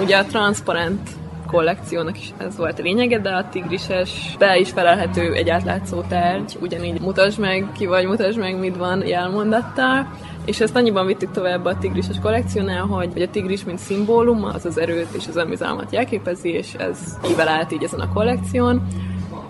Ugye 0.00 0.16
a 0.16 0.24
transzparent 0.24 1.10
kollekciónak 1.46 2.18
is 2.18 2.32
ez 2.38 2.56
volt 2.56 2.78
a 2.78 2.82
lényege, 2.82 3.18
de 3.18 3.30
a 3.30 3.48
tigrises 3.48 4.36
be 4.38 4.56
is 4.56 4.70
felelhető 4.70 5.32
egy 5.32 5.50
átlátszó 5.50 6.00
tárgy, 6.00 6.56
ugyanígy 6.60 7.00
mutasd 7.00 7.38
meg 7.38 7.66
ki 7.76 7.86
vagy, 7.86 8.06
mutasd 8.06 8.38
meg 8.38 8.58
mit 8.58 8.76
van 8.76 9.06
jelmondattal, 9.06 10.06
és 10.46 10.60
ezt 10.60 10.76
annyiban 10.76 11.06
vittük 11.06 11.30
tovább 11.30 11.64
a 11.64 11.78
tigrises 11.78 12.18
kollekciónál, 12.22 12.84
hogy, 12.84 13.12
hogy 13.12 13.22
a 13.22 13.30
tigris, 13.30 13.64
mint 13.64 13.78
szimbólum, 13.78 14.44
az 14.44 14.64
az 14.64 14.78
erőt 14.78 15.12
és 15.12 15.26
az 15.28 15.36
önbizalmat 15.36 15.92
jelképezi, 15.92 16.48
és 16.48 16.74
ez 16.74 16.98
ível 17.30 17.48
át 17.48 17.72
így 17.72 17.84
ezen 17.84 18.00
a 18.00 18.12
kollekción 18.12 18.86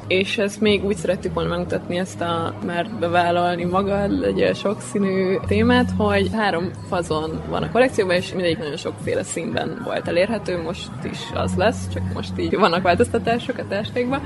és 0.07 0.39
ezt 0.39 0.61
még 0.61 0.85
úgy 0.85 0.97
szerettük 0.97 1.35
volna 1.35 1.49
megmutatni 1.49 1.99
ezt 1.99 2.21
a 2.21 2.55
már 2.67 2.91
bevállalni 3.01 3.65
magad, 3.65 4.23
egy 4.23 4.57
sokszínű 4.57 5.37
témát, 5.47 5.91
hogy 5.97 6.31
három 6.33 6.71
fazon 6.89 7.41
van 7.49 7.63
a 7.63 7.71
kollekcióban, 7.71 8.17
és 8.17 8.33
mindegyik 8.33 8.59
nagyon 8.59 8.77
sokféle 8.77 9.23
színben 9.23 9.81
volt 9.85 10.09
elérhető, 10.09 10.63
most 10.63 10.91
is 11.05 11.19
az 11.35 11.55
lesz, 11.57 11.89
csak 11.93 12.03
most 12.15 12.39
így 12.39 12.57
vannak 12.57 12.83
változtatások 12.83 13.59
a 13.59 13.67
tástékban. 13.69 14.21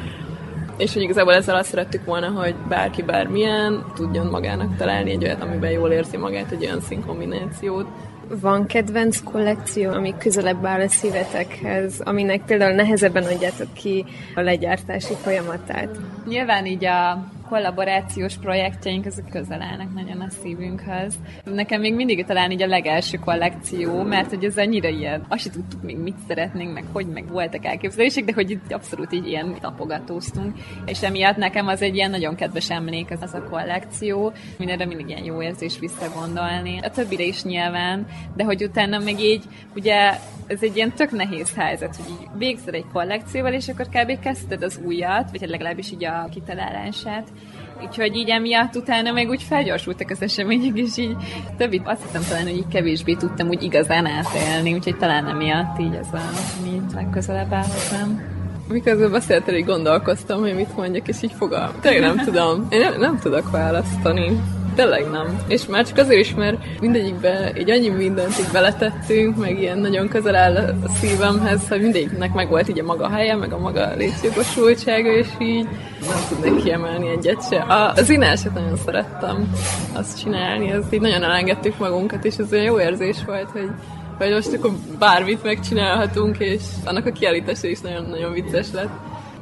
És 0.81 0.93
hogy 0.93 1.03
igazából 1.03 1.35
ezzel 1.35 1.57
azt 1.57 1.69
szerettük 1.69 2.05
volna, 2.05 2.29
hogy 2.29 2.55
bárki 2.69 3.03
bármilyen 3.03 3.85
tudjon 3.95 4.27
magának 4.27 4.77
találni 4.77 5.11
egy 5.11 5.25
olyat, 5.25 5.43
amiben 5.43 5.71
jól 5.71 5.91
érzi 5.91 6.17
magát, 6.17 6.51
egy 6.51 6.65
olyan 6.65 6.81
színkombinációt, 6.81 7.87
van 8.41 8.67
kedvenc 8.67 9.23
kollekció, 9.23 9.91
ami 9.91 10.15
közelebb 10.19 10.65
áll 10.65 10.81
a 10.81 10.89
szívetekhez, 10.89 12.01
aminek 12.01 12.45
például 12.45 12.75
nehezebben 12.75 13.25
adjátok 13.25 13.73
ki 13.73 14.05
a 14.35 14.41
legyártási 14.41 15.15
folyamatát? 15.23 15.99
Nyilván 16.29 16.67
így 16.67 16.85
a 16.85 17.25
kollaborációs 17.51 18.37
projektjeink, 18.37 19.07
azok 19.07 19.29
közel 19.29 19.63
állnak 19.63 19.95
nagyon 19.95 20.21
a 20.21 20.31
szívünkhöz. 20.31 21.15
Nekem 21.45 21.81
még 21.81 21.95
mindig 21.95 22.25
talán 22.25 22.51
így 22.51 22.63
a 22.63 22.67
legelső 22.67 23.19
kollekció, 23.19 24.03
mert 24.03 24.29
hogy 24.29 24.45
ez 24.45 24.57
annyira 24.57 24.89
ilyen, 24.89 25.25
azt 25.29 25.43
sem 25.43 25.53
tudtuk 25.53 25.83
még 25.83 25.97
mit 25.97 26.17
szeretnénk, 26.29 26.73
meg 26.73 26.85
hogy 26.93 27.07
meg 27.07 27.29
voltak 27.29 27.65
elképzelések, 27.65 28.25
de 28.25 28.33
hogy 28.33 28.51
itt 28.51 28.73
abszolút 28.73 29.13
így 29.13 29.27
ilyen 29.27 29.57
tapogatóztunk. 29.61 30.57
És 30.87 31.03
emiatt 31.03 31.37
nekem 31.37 31.67
az 31.67 31.83
egy 31.83 31.95
ilyen 31.95 32.11
nagyon 32.11 32.35
kedves 32.35 32.71
emlék 32.71 33.11
az, 33.11 33.23
az 33.23 33.35
a 33.35 33.49
kollekció, 33.51 34.33
mindenre 34.59 34.87
mindig 34.87 35.09
ilyen 35.09 35.25
jó 35.25 35.43
érzés 35.43 35.79
visszagondolni. 35.79 36.79
A 36.83 36.91
többire 36.91 37.25
is 37.25 37.43
nyilván, 37.43 38.07
de 38.37 38.45
hogy 38.45 38.63
utána 38.63 38.99
még 38.99 39.21
így, 39.21 39.45
ugye 39.75 40.13
ez 40.47 40.63
egy 40.63 40.77
ilyen 40.77 40.93
tök 40.93 41.11
nehéz 41.11 41.55
helyzet, 41.55 41.97
hogy 41.97 42.11
így 42.11 42.29
végzel 42.39 42.75
egy 42.75 42.87
kollekcióval, 42.93 43.53
és 43.53 43.69
akkor 43.69 43.87
kb. 43.89 44.21
kezdted 44.21 44.63
az 44.63 44.81
újat, 44.85 45.31
vagy 45.31 45.41
hát 45.41 45.51
legalábbis 45.51 45.93
így 45.93 46.05
a 46.05 46.29
kitalálását, 46.31 47.29
Úgyhogy 47.87 48.17
így 48.17 48.29
emiatt 48.29 48.77
utána 48.77 49.13
meg 49.13 49.29
úgy 49.29 49.43
felgyorsultak 49.43 50.11
az 50.11 50.23
események, 50.23 50.79
és 50.79 50.97
így 50.97 51.17
többit 51.57 51.83
azt 51.85 52.03
hiszem 52.03 52.23
talán, 52.29 52.43
hogy 52.43 52.57
így 52.57 52.69
kevésbé 52.69 53.15
tudtam 53.15 53.49
úgy 53.49 53.63
igazán 53.63 54.07
átélni, 54.07 54.75
úgyhogy 54.75 54.97
talán 54.97 55.27
emiatt 55.27 55.79
így 55.81 55.95
ez 55.95 56.07
a, 56.13 56.21
ami 56.61 56.81
legközelebb 56.95 57.53
áll 57.53 57.65
hozzám. 57.65 58.39
Miközben 58.69 59.11
beszéltél, 59.11 59.55
így 59.55 59.65
gondolkoztam, 59.65 60.41
hogy 60.41 60.55
mit 60.55 60.77
mondjak, 60.77 61.09
és 61.09 61.23
így 61.23 61.33
fogalm. 61.33 61.71
Tényleg 61.81 62.01
nem 62.01 62.25
tudom. 62.25 62.67
Én 62.71 62.81
nem, 62.81 62.99
nem 62.99 63.19
tudok 63.19 63.51
választani. 63.51 64.41
Tényleg 64.75 65.11
nem. 65.11 65.41
És 65.49 65.67
már 65.67 65.87
csak 65.87 65.99
azért 65.99 66.21
is, 66.21 66.35
mert 66.35 66.81
mindegyikbe 66.81 67.53
így 67.59 67.71
annyi 67.71 67.89
mindent 67.89 68.39
így 68.39 68.53
beletettünk, 68.53 69.37
meg 69.37 69.61
ilyen 69.61 69.79
nagyon 69.79 70.09
közel 70.09 70.35
áll 70.35 70.57
a 70.57 70.89
szívemhez, 71.01 71.69
hogy 71.69 71.81
mindegyiknek 71.81 72.33
meg 72.33 72.49
volt 72.49 72.69
így 72.69 72.79
a 72.79 72.85
maga 72.85 73.09
helye, 73.09 73.37
meg 73.37 73.53
a 73.53 73.59
maga 73.59 73.95
létjogosultsága, 73.95 75.13
és 75.13 75.29
így 75.39 75.69
nem 76.01 76.19
tudnék 76.29 76.63
kiemelni 76.63 77.09
egyet 77.09 77.49
se. 77.49 77.57
A, 77.57 77.93
az 77.93 78.11
ináset 78.11 78.55
nagyon 78.55 78.77
szerettem 78.77 79.51
azt 79.93 80.21
csinálni, 80.21 80.71
ez 80.71 80.85
így 80.91 81.01
nagyon 81.01 81.23
elengedtük 81.23 81.79
magunkat, 81.79 82.25
és 82.25 82.37
ez 82.37 82.53
olyan 82.53 82.65
jó 82.65 82.81
érzés 82.81 83.17
volt, 83.27 83.51
hogy 83.51 83.71
hogy 84.19 84.33
most 84.33 84.53
akkor 84.53 84.71
bármit 84.99 85.43
megcsinálhatunk, 85.43 86.39
és 86.39 86.63
annak 86.85 87.07
a 87.07 87.13
kiállítása 87.13 87.69
is 87.69 87.81
nagyon-nagyon 87.81 88.33
vicces 88.33 88.67
lett. 88.73 88.91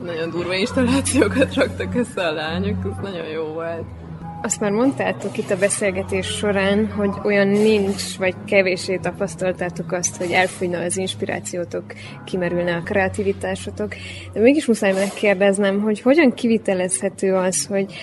Nagyon 0.04 0.30
durva 0.30 0.54
installációkat 0.54 1.54
raktak 1.54 1.94
össze 1.94 2.26
a 2.26 2.32
lányok, 2.32 2.76
ez 2.84 3.10
nagyon 3.10 3.26
jó 3.26 3.44
volt. 3.44 3.97
Azt 4.42 4.60
már 4.60 4.70
mondtátok 4.70 5.38
itt 5.38 5.50
a 5.50 5.58
beszélgetés 5.58 6.26
során, 6.26 6.86
hogy 6.86 7.10
olyan 7.24 7.48
nincs, 7.48 8.16
vagy 8.18 8.34
kevésé 8.46 8.96
tapasztaltátok 8.96 9.92
azt, 9.92 10.16
hogy 10.16 10.30
elfújna 10.30 10.78
az 10.78 10.96
inspirációtok, 10.96 11.84
kimerülne 12.24 12.74
a 12.74 12.82
kreativitásotok. 12.82 13.94
De 14.32 14.40
mégis 14.40 14.66
muszáj 14.66 14.92
megkérdeznem, 14.92 15.80
hogy 15.80 16.00
hogyan 16.00 16.34
kivitelezhető 16.34 17.34
az, 17.34 17.66
hogy 17.66 17.94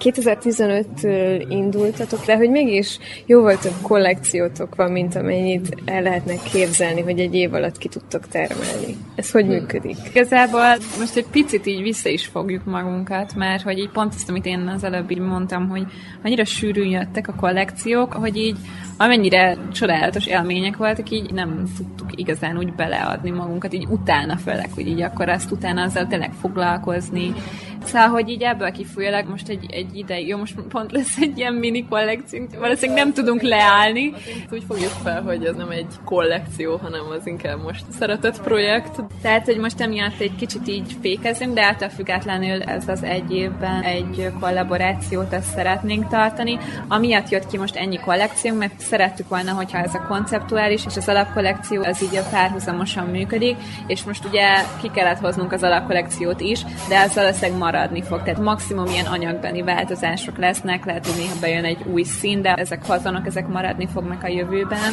2015-től 0.00 1.46
indultatok, 1.48 2.24
de 2.24 2.36
hogy 2.36 2.50
mégis 2.50 2.98
jóval 3.26 3.58
több 3.58 3.74
kollekciótok 3.82 4.74
van, 4.74 4.92
mint 4.92 5.14
amennyit 5.14 5.76
el 5.84 6.02
lehetne 6.02 6.34
képzelni, 6.52 7.00
hogy 7.00 7.18
egy 7.18 7.34
év 7.34 7.54
alatt 7.54 7.78
ki 7.78 7.88
tudtok 7.88 8.28
termelni. 8.28 8.96
Ez 9.14 9.30
hogy 9.30 9.44
hmm. 9.44 9.52
működik? 9.52 9.96
Igazából 10.08 10.76
most 10.98 11.16
egy 11.16 11.26
picit 11.30 11.66
így 11.66 11.82
vissza 11.82 12.08
is 12.08 12.26
fogjuk 12.26 12.64
magunkat, 12.64 13.34
mert 13.34 13.62
hogy 13.62 13.78
így 13.78 13.90
pont 13.90 14.14
azt, 14.14 14.28
amit 14.28 14.46
én 14.46 14.72
az 14.74 14.84
előbb 14.84 15.10
így 15.10 15.18
mondtam, 15.18 15.68
hogy 15.68 15.82
annyira 16.24 16.44
sűrűn 16.44 16.90
jöttek 16.90 17.28
a 17.28 17.34
kollekciók, 17.34 18.12
hogy 18.12 18.36
így 18.36 18.56
amennyire 18.96 19.56
csodálatos 19.72 20.26
élmények 20.26 20.76
voltak, 20.76 21.10
így 21.10 21.32
nem 21.32 21.64
tudtuk 21.76 22.20
igazán 22.20 22.56
úgy 22.56 22.72
beleadni 22.72 23.30
magunkat, 23.30 23.72
így 23.72 23.86
utána 23.88 24.36
főleg, 24.36 24.68
hogy 24.74 24.86
így 24.86 25.02
akkor 25.02 25.28
azt 25.28 25.50
utána 25.50 25.82
azzal 25.82 26.06
tényleg 26.06 26.32
foglalkozni. 26.40 27.32
Szóval, 27.84 28.08
hogy 28.08 28.28
így 28.28 28.42
ebből 28.42 28.70
kifolyólag 28.70 29.28
most 29.28 29.48
egy, 29.48 29.66
egy 29.70 29.96
ideig, 29.96 30.28
jó, 30.28 30.36
most 30.36 30.54
pont 30.68 30.92
lesz 30.92 31.16
egy 31.20 31.38
ilyen 31.38 31.54
mini 31.54 31.86
kollekciónk, 31.88 32.58
valószínűleg 32.58 33.04
nem 33.04 33.12
tudunk 33.12 33.42
leállni. 33.42 34.12
Úgy 34.50 34.64
fogjuk 34.68 34.90
fel, 35.02 35.22
hogy 35.22 35.44
ez 35.44 35.54
nem 35.54 35.70
egy 35.70 35.86
kollekció, 36.04 36.76
hanem 36.76 37.04
az 37.18 37.26
inkább 37.26 37.62
most 37.62 37.84
szeretett 37.98 38.42
projekt. 38.42 39.02
Tehát, 39.22 39.44
hogy 39.44 39.58
most 39.58 39.80
emiatt 39.80 40.20
egy 40.20 40.36
kicsit 40.36 40.68
így 40.68 40.96
fékezünk, 41.00 41.54
de 41.54 41.62
által 41.62 41.88
függetlenül 41.88 42.62
ez 42.62 42.88
az 42.88 43.02
egy 43.02 43.32
évben 43.32 43.82
egy 43.82 44.32
kollaborációt 44.40 45.32
ezt 45.32 45.52
szeretnénk 45.54 46.08
tartani. 46.08 46.58
Amiatt 46.88 47.28
jött 47.28 47.46
ki 47.46 47.58
most 47.58 47.76
ennyi 47.76 47.98
kollekciónk, 47.98 48.58
mert 48.58 48.80
szerettük 48.80 49.28
volna, 49.28 49.52
hogyha 49.52 49.78
ez 49.78 49.94
a 49.94 50.06
konceptuális 50.08 50.86
és 50.86 50.96
az 50.96 51.08
alapkollekció 51.08 51.82
az 51.82 52.02
így 52.02 52.16
a 52.16 52.28
párhuzamosan 52.30 53.06
működik, 53.06 53.56
és 53.86 54.04
most 54.04 54.24
ugye 54.24 54.46
ki 54.80 54.90
kellett 54.90 55.18
hoznunk 55.18 55.52
az 55.52 55.62
alapkollekciót 55.62 56.40
is, 56.40 56.64
de 56.88 56.96
ez 56.96 57.14
valószínűleg 57.14 57.58
maradni 57.70 58.02
fog. 58.02 58.22
Tehát 58.22 58.40
maximum 58.40 58.86
ilyen 58.86 59.06
anyagbeni 59.06 59.62
változások 59.62 60.38
lesznek, 60.38 60.84
lehet, 60.84 61.06
hogy 61.06 61.16
néha 61.16 61.34
bejön 61.40 61.64
egy 61.64 61.84
új 61.92 62.02
szín, 62.02 62.42
de 62.42 62.54
ezek 62.54 62.86
hazanak, 62.86 63.26
ezek 63.26 63.48
maradni 63.48 63.86
fognak 63.86 64.22
a 64.22 64.28
jövőben 64.28 64.92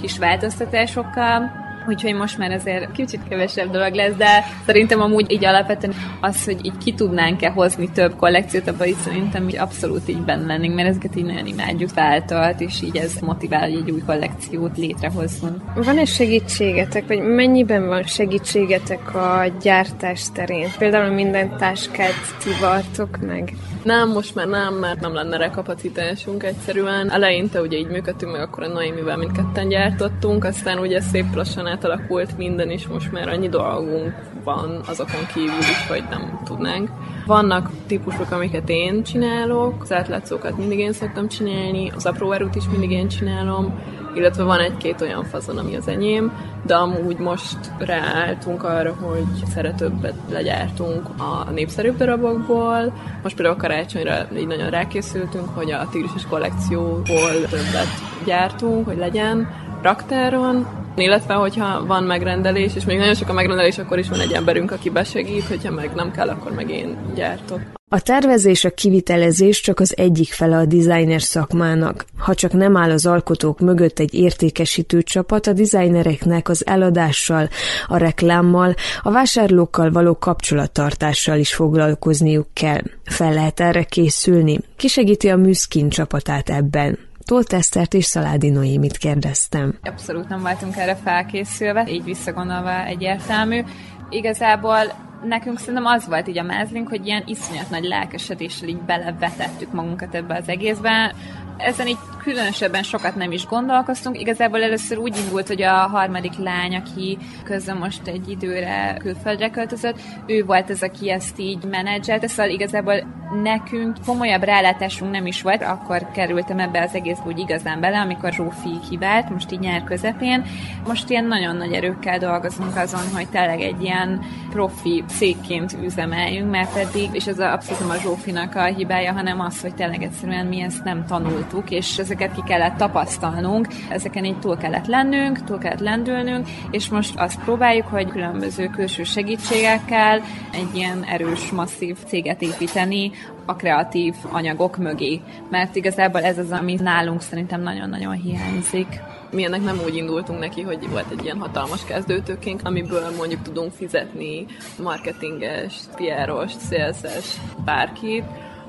kis 0.00 0.18
változtatásokkal 0.18 1.67
úgyhogy 1.88 2.14
most 2.14 2.38
már 2.38 2.52
azért 2.52 2.92
kicsit 2.92 3.20
kevesebb 3.28 3.70
dolog 3.70 3.94
lesz, 3.94 4.14
de 4.16 4.44
szerintem 4.66 5.00
amúgy 5.00 5.32
így 5.32 5.44
alapvetően 5.44 5.94
az, 6.20 6.44
hogy 6.44 6.66
így 6.66 6.78
ki 6.84 6.94
tudnánk-e 6.94 7.50
hozni 7.50 7.90
több 7.90 8.16
kollekciót, 8.16 8.68
abban 8.68 8.86
így 8.86 8.96
szerintem 8.96 9.48
így 9.48 9.56
abszolút 9.56 10.08
így 10.08 10.22
benne 10.22 10.46
lennénk, 10.46 10.74
mert 10.74 10.88
ezeket 10.88 11.16
így 11.16 11.24
nagyon 11.24 11.46
imádjuk 11.46 11.94
váltalt, 11.94 12.60
és 12.60 12.82
így 12.82 12.96
ez 12.96 13.14
motivál, 13.20 13.60
hogy 13.60 13.74
egy 13.74 13.90
új 13.90 14.02
kollekciót 14.06 14.76
létrehozzunk. 14.76 15.62
Van-e 15.74 16.04
segítségetek, 16.04 17.06
vagy 17.06 17.20
mennyiben 17.20 17.86
van 17.86 18.02
segítségetek 18.02 19.14
a 19.14 19.44
gyártás 19.62 20.22
terén? 20.34 20.68
Például 20.78 21.14
minden 21.14 21.56
táskát 21.56 22.36
ti 22.42 22.50
vartok 22.60 23.18
meg? 23.26 23.56
Nem, 23.82 24.08
most 24.08 24.34
már 24.34 24.46
nem, 24.46 24.74
mert 24.74 25.00
nem 25.00 25.14
lenne 25.14 25.36
rá 25.36 25.50
kapacitásunk 25.50 26.42
egyszerűen. 26.42 27.10
Eleinte 27.10 27.60
ugye 27.60 27.76
így 27.76 27.88
működtünk 27.88 28.32
meg, 28.32 28.40
akkor 28.40 28.62
a 28.62 28.68
Noémivel 28.68 29.16
mindketten 29.16 29.68
gyártottunk, 29.68 30.44
aztán 30.44 30.78
ugye 30.78 31.00
szép 31.00 31.34
lassan 31.34 31.66
átalakult 31.78 32.36
minden, 32.36 32.70
és 32.70 32.86
most 32.86 33.12
már 33.12 33.28
annyi 33.28 33.48
dolgunk 33.48 34.14
van 34.44 34.80
azokon 34.86 35.26
kívül 35.34 35.58
is, 35.58 35.86
hogy 35.88 36.04
nem 36.10 36.40
tudnánk. 36.44 36.88
Vannak 37.26 37.70
típusok, 37.86 38.30
amiket 38.30 38.68
én 38.68 39.02
csinálok, 39.02 39.74
az 39.82 39.92
átlátszókat 39.92 40.56
mindig 40.56 40.78
én 40.78 40.92
szoktam 40.92 41.28
csinálni, 41.28 41.90
az 41.94 42.06
apró 42.06 42.32
erőt 42.32 42.54
is 42.54 42.68
mindig 42.70 42.90
én 42.90 43.08
csinálom, 43.08 43.78
illetve 44.14 44.42
van 44.42 44.60
egy-két 44.60 45.00
olyan 45.00 45.24
fazon, 45.24 45.58
ami 45.58 45.76
az 45.76 45.88
enyém, 45.88 46.32
de 46.66 46.74
amúgy 46.74 47.18
most 47.18 47.58
ráálltunk 47.78 48.64
arra, 48.64 48.94
hogy 49.00 49.46
szeretőbbet 49.48 50.14
legyártunk 50.30 51.08
a 51.18 51.50
népszerűbb 51.50 51.96
darabokból. 51.96 52.92
Most 53.22 53.36
például 53.36 53.56
a 53.56 53.60
karácsonyra 53.60 54.26
így 54.36 54.46
nagyon 54.46 54.70
rákészültünk, 54.70 55.48
hogy 55.54 55.70
a 55.70 55.88
tigrises 55.90 56.26
kollekcióból 56.26 57.32
többet 57.50 57.88
gyártunk, 58.24 58.86
hogy 58.86 58.96
legyen 58.96 59.48
raktáron, 59.82 60.66
illetve 61.00 61.34
hogyha 61.34 61.86
van 61.86 62.02
megrendelés, 62.02 62.74
és 62.74 62.84
még 62.84 62.98
nagyon 62.98 63.14
sok 63.14 63.28
a 63.28 63.32
megrendelés, 63.32 63.78
akkor 63.78 63.98
is 63.98 64.08
van 64.08 64.20
egy 64.20 64.32
emberünk, 64.32 64.70
aki 64.70 64.90
besegít, 64.90 65.44
hogyha 65.44 65.70
meg 65.70 65.90
nem 65.94 66.10
kell, 66.10 66.28
akkor 66.28 66.52
meg 66.52 66.70
én 66.70 66.96
gyártok. 67.14 67.60
A 67.90 68.00
tervezés, 68.00 68.64
a 68.64 68.70
kivitelezés 68.70 69.60
csak 69.60 69.80
az 69.80 69.96
egyik 69.96 70.32
fele 70.32 70.56
a 70.56 70.64
designer 70.64 71.22
szakmának. 71.22 72.04
Ha 72.18 72.34
csak 72.34 72.52
nem 72.52 72.76
áll 72.76 72.90
az 72.90 73.06
alkotók 73.06 73.60
mögött 73.60 73.98
egy 73.98 74.14
értékesítő 74.14 75.02
csapat, 75.02 75.46
a 75.46 75.52
designereknek 75.52 76.48
az 76.48 76.66
eladással, 76.66 77.48
a 77.86 77.96
reklámmal, 77.96 78.74
a 79.02 79.10
vásárlókkal 79.10 79.90
való 79.90 80.18
kapcsolattartással 80.18 81.38
is 81.38 81.54
foglalkozniuk 81.54 82.46
kell. 82.52 82.82
Fel 83.04 83.32
lehet 83.32 83.60
erre 83.60 83.82
készülni. 83.82 84.58
Kisegíti 84.76 85.28
a 85.28 85.36
Műszkin 85.36 85.88
csapatát 85.88 86.50
ebben. 86.50 87.07
Tóth 87.28 87.54
Esztert 87.54 87.94
és 87.94 88.04
Szaládi 88.04 88.48
Noémit 88.48 88.96
kérdeztem. 88.96 89.78
Abszolút 89.82 90.28
nem 90.28 90.40
voltunk 90.40 90.76
erre 90.76 90.96
felkészülve, 90.96 91.84
így 91.88 92.04
visszagondolva 92.04 92.84
egyértelmű. 92.84 93.62
Igazából 94.10 94.78
nekünk 95.24 95.58
szerintem 95.58 95.84
az 95.84 96.06
volt 96.06 96.28
így 96.28 96.38
a 96.38 96.42
mázlink, 96.42 96.88
hogy 96.88 97.06
ilyen 97.06 97.22
iszonyat 97.26 97.70
nagy 97.70 97.84
lelkesedéssel 97.84 98.68
így 98.68 98.80
belevetettük 98.80 99.72
magunkat 99.72 100.14
ebbe 100.14 100.36
az 100.36 100.48
egészbe. 100.48 101.14
Ezen 101.56 101.86
így 101.86 101.98
különösebben 102.28 102.82
sokat 102.82 103.14
nem 103.14 103.32
is 103.32 103.46
gondolkoztunk. 103.46 104.20
Igazából 104.20 104.62
először 104.62 104.98
úgy 104.98 105.16
indult, 105.24 105.46
hogy 105.46 105.62
a 105.62 105.72
harmadik 105.72 106.38
lány, 106.38 106.76
aki 106.76 107.18
közben 107.44 107.76
most 107.76 108.06
egy 108.06 108.28
időre 108.28 108.96
külföldre 108.98 109.50
költözött, 109.50 110.00
ő 110.26 110.44
volt 110.44 110.70
az, 110.70 110.82
aki 110.82 111.10
ezt 111.10 111.38
így 111.38 111.64
menedzselte, 111.64 112.28
szóval 112.28 112.52
igazából 112.52 113.18
nekünk 113.42 113.96
komolyabb 114.06 114.42
rálátásunk 114.42 115.10
nem 115.10 115.26
is 115.26 115.42
volt, 115.42 115.62
akkor 115.62 116.10
kerültem 116.10 116.58
ebbe 116.58 116.82
az 116.82 116.94
egész 116.94 117.18
úgy 117.26 117.38
igazán 117.38 117.80
bele, 117.80 118.00
amikor 118.00 118.32
Zsófi 118.32 118.78
hibált, 118.90 119.30
most 119.30 119.52
így 119.52 119.58
nyár 119.58 119.84
közepén. 119.84 120.44
Most 120.86 121.10
ilyen 121.10 121.24
nagyon 121.24 121.56
nagy 121.56 121.72
erőkkel 121.72 122.18
dolgozunk 122.18 122.76
azon, 122.76 123.02
hogy 123.14 123.28
tényleg 123.28 123.60
egy 123.60 123.82
ilyen 123.82 124.20
profi 124.50 125.04
cégként 125.06 125.76
üzemeljünk, 125.82 126.50
mert 126.50 126.76
eddig, 126.76 127.08
és 127.12 127.26
ez 127.26 127.40
abszolút 127.40 127.80
nem 127.80 127.90
a 127.90 128.00
Zsófinak 128.00 128.54
a 128.54 128.64
hibája, 128.64 129.12
hanem 129.12 129.40
az, 129.40 129.60
hogy 129.60 129.74
tényleg 129.74 130.02
egyszerűen 130.02 130.46
mi 130.46 130.60
ezt 130.60 130.84
nem 130.84 131.04
tanultuk, 131.06 131.70
és 131.70 131.98
ezek 131.98 132.17
ezeket 132.18 132.36
ki 132.36 132.52
kellett 132.52 132.76
tapasztalnunk, 132.76 133.66
ezeken 133.88 134.24
így 134.24 134.38
túl 134.38 134.56
kellett 134.56 134.86
lennünk, 134.86 135.44
túl 135.44 135.58
kellett 135.58 135.80
lendülnünk, 135.80 136.48
és 136.70 136.88
most 136.88 137.18
azt 137.18 137.40
próbáljuk, 137.44 137.86
hogy 137.86 138.08
különböző 138.08 138.66
külső 138.66 139.02
segítségekkel 139.02 140.22
egy 140.52 140.68
ilyen 140.74 141.04
erős, 141.04 141.50
masszív 141.50 141.96
céget 142.06 142.42
építeni 142.42 143.10
a 143.46 143.56
kreatív 143.56 144.14
anyagok 144.30 144.76
mögé. 144.76 145.20
Mert 145.50 145.76
igazából 145.76 146.22
ez 146.22 146.38
az, 146.38 146.50
ami 146.50 146.74
nálunk 146.74 147.20
szerintem 147.20 147.62
nagyon-nagyon 147.62 148.12
hiányzik. 148.12 149.00
Mi 149.30 149.44
ennek 149.44 149.62
nem 149.62 149.80
úgy 149.84 149.96
indultunk 149.96 150.38
neki, 150.38 150.62
hogy 150.62 150.88
volt 150.90 151.10
egy 151.10 151.24
ilyen 151.24 151.38
hatalmas 151.38 151.84
kezdőtőkénk, 151.84 152.60
amiből 152.64 153.14
mondjuk 153.16 153.42
tudunk 153.42 153.72
fizetni 153.72 154.46
marketinges, 154.82 155.74
PR-os, 155.96 156.52
szélszes, 156.52 157.36
bárkit, 157.64 158.24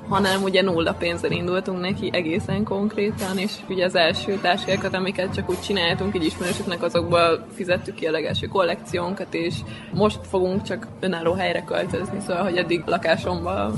hanem 0.09 0.43
ugye 0.43 0.61
nulla 0.61 0.93
pénzzel 0.93 1.31
indultunk 1.31 1.79
neki 1.79 2.09
egészen 2.13 2.63
konkrétan, 2.63 3.37
és 3.37 3.51
ugye 3.69 3.85
az 3.85 3.95
első 3.95 4.39
táskákat, 4.41 4.93
amiket 4.93 5.33
csak 5.33 5.49
úgy 5.49 5.61
csináltunk, 5.61 6.15
így 6.15 6.25
ismerősöknek, 6.25 6.83
azokból 6.83 7.45
fizettük 7.55 7.95
ki 7.95 8.05
a 8.05 8.11
legelső 8.11 8.47
kollekciónkat, 8.47 9.33
és 9.33 9.55
most 9.93 10.19
fogunk 10.29 10.61
csak 10.61 10.87
önálló 10.99 11.33
helyre 11.33 11.63
költözni, 11.63 12.19
szóval, 12.27 12.43
hogy 12.43 12.57
eddig 12.57 12.83
lakásomban 12.85 13.73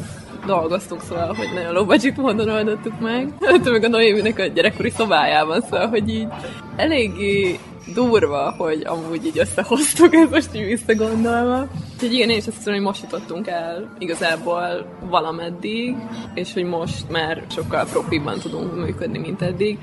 dolgoztunk, 0.45 1.01
szóval, 1.01 1.33
hogy 1.33 1.49
nagyon 1.53 1.73
low 1.73 1.85
módon 2.15 2.49
oldottuk 2.49 2.99
meg. 2.99 3.33
meg 3.71 3.83
a 3.83 3.87
Noéminek 3.87 4.39
a 4.39 4.45
gyerekkori 4.45 4.89
szobájában, 4.89 5.61
szóval, 5.61 5.87
hogy 5.87 6.09
így 6.09 6.27
eléggé 6.75 7.59
durva, 7.93 8.53
hogy 8.57 8.81
amúgy 8.85 9.25
így 9.25 9.39
összehoztuk 9.39 10.13
ezt 10.13 10.31
most 10.31 10.55
így 10.55 10.65
visszagondolva. 10.65 11.67
Úgyhogy 11.93 12.13
igen, 12.13 12.29
én 12.29 12.37
is 12.37 12.47
azt 12.47 12.57
hiszem, 12.57 12.73
hogy 12.73 12.81
most 12.81 13.01
jutottunk 13.01 13.47
el 13.47 13.95
igazából 13.99 14.85
valameddig, 15.09 15.95
és 16.33 16.53
hogy 16.53 16.63
most 16.63 17.09
már 17.09 17.43
sokkal 17.49 17.85
profibban 17.85 18.39
tudunk 18.39 18.75
működni, 18.75 19.17
mint 19.17 19.41
eddig. 19.41 19.79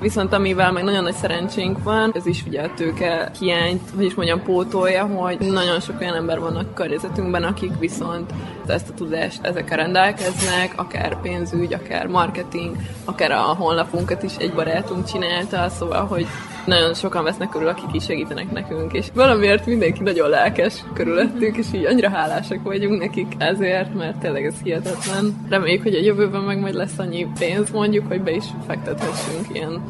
Viszont 0.00 0.32
amivel 0.32 0.72
meg 0.72 0.84
nagyon 0.84 1.02
nagy 1.02 1.14
szerencsénk 1.14 1.82
van, 1.82 2.12
ez 2.14 2.26
is 2.26 2.44
ugye 2.46 2.62
a 2.62 2.74
tőke 2.74 3.30
hiányt, 3.38 3.82
hogy 3.96 4.04
is 4.04 4.14
mondjam, 4.14 4.42
pótolja, 4.42 5.06
hogy 5.06 5.38
nagyon 5.38 5.80
sok 5.80 6.00
olyan 6.00 6.14
ember 6.14 6.40
van 6.40 6.56
a 6.56 6.72
környezetünkben, 6.74 7.42
akik 7.42 7.78
viszont 7.78 8.32
ezt 8.72 8.88
a 8.88 8.94
tudást 8.94 9.44
ezekkel 9.44 9.76
rendelkeznek, 9.76 10.72
akár 10.76 11.20
pénzügy, 11.20 11.72
akár 11.72 12.06
marketing, 12.06 12.76
akár 13.04 13.30
a 13.30 13.40
honlapunkat 13.40 14.22
is 14.22 14.36
egy 14.36 14.52
barátunk 14.52 15.04
csinálta, 15.04 15.68
szóval, 15.68 16.06
hogy 16.06 16.26
nagyon 16.64 16.94
sokan 16.94 17.24
vesznek 17.24 17.48
körül, 17.48 17.68
akik 17.68 17.92
is 17.92 18.04
segítenek 18.04 18.50
nekünk, 18.50 18.92
és 18.92 19.06
valamiért 19.14 19.66
mindenki 19.66 20.02
nagyon 20.02 20.28
lelkes 20.28 20.74
körülöttünk, 20.94 21.56
és 21.56 21.66
így 21.74 21.84
annyira 21.84 22.10
hálásak 22.10 22.62
vagyunk 22.62 23.00
nekik 23.00 23.34
ezért, 23.38 23.94
mert 23.94 24.18
tényleg 24.18 24.44
ez 24.44 24.54
hihetetlen. 24.62 25.46
Reméljük, 25.48 25.82
hogy 25.82 25.94
a 25.94 26.00
jövőben 26.00 26.42
meg 26.42 26.58
majd 26.58 26.74
lesz 26.74 26.98
annyi 26.98 27.26
pénz 27.38 27.70
mondjuk, 27.70 28.06
hogy 28.06 28.20
be 28.20 28.30
is 28.30 28.44
fektethessünk 28.66 29.46
ilyen 29.52 29.82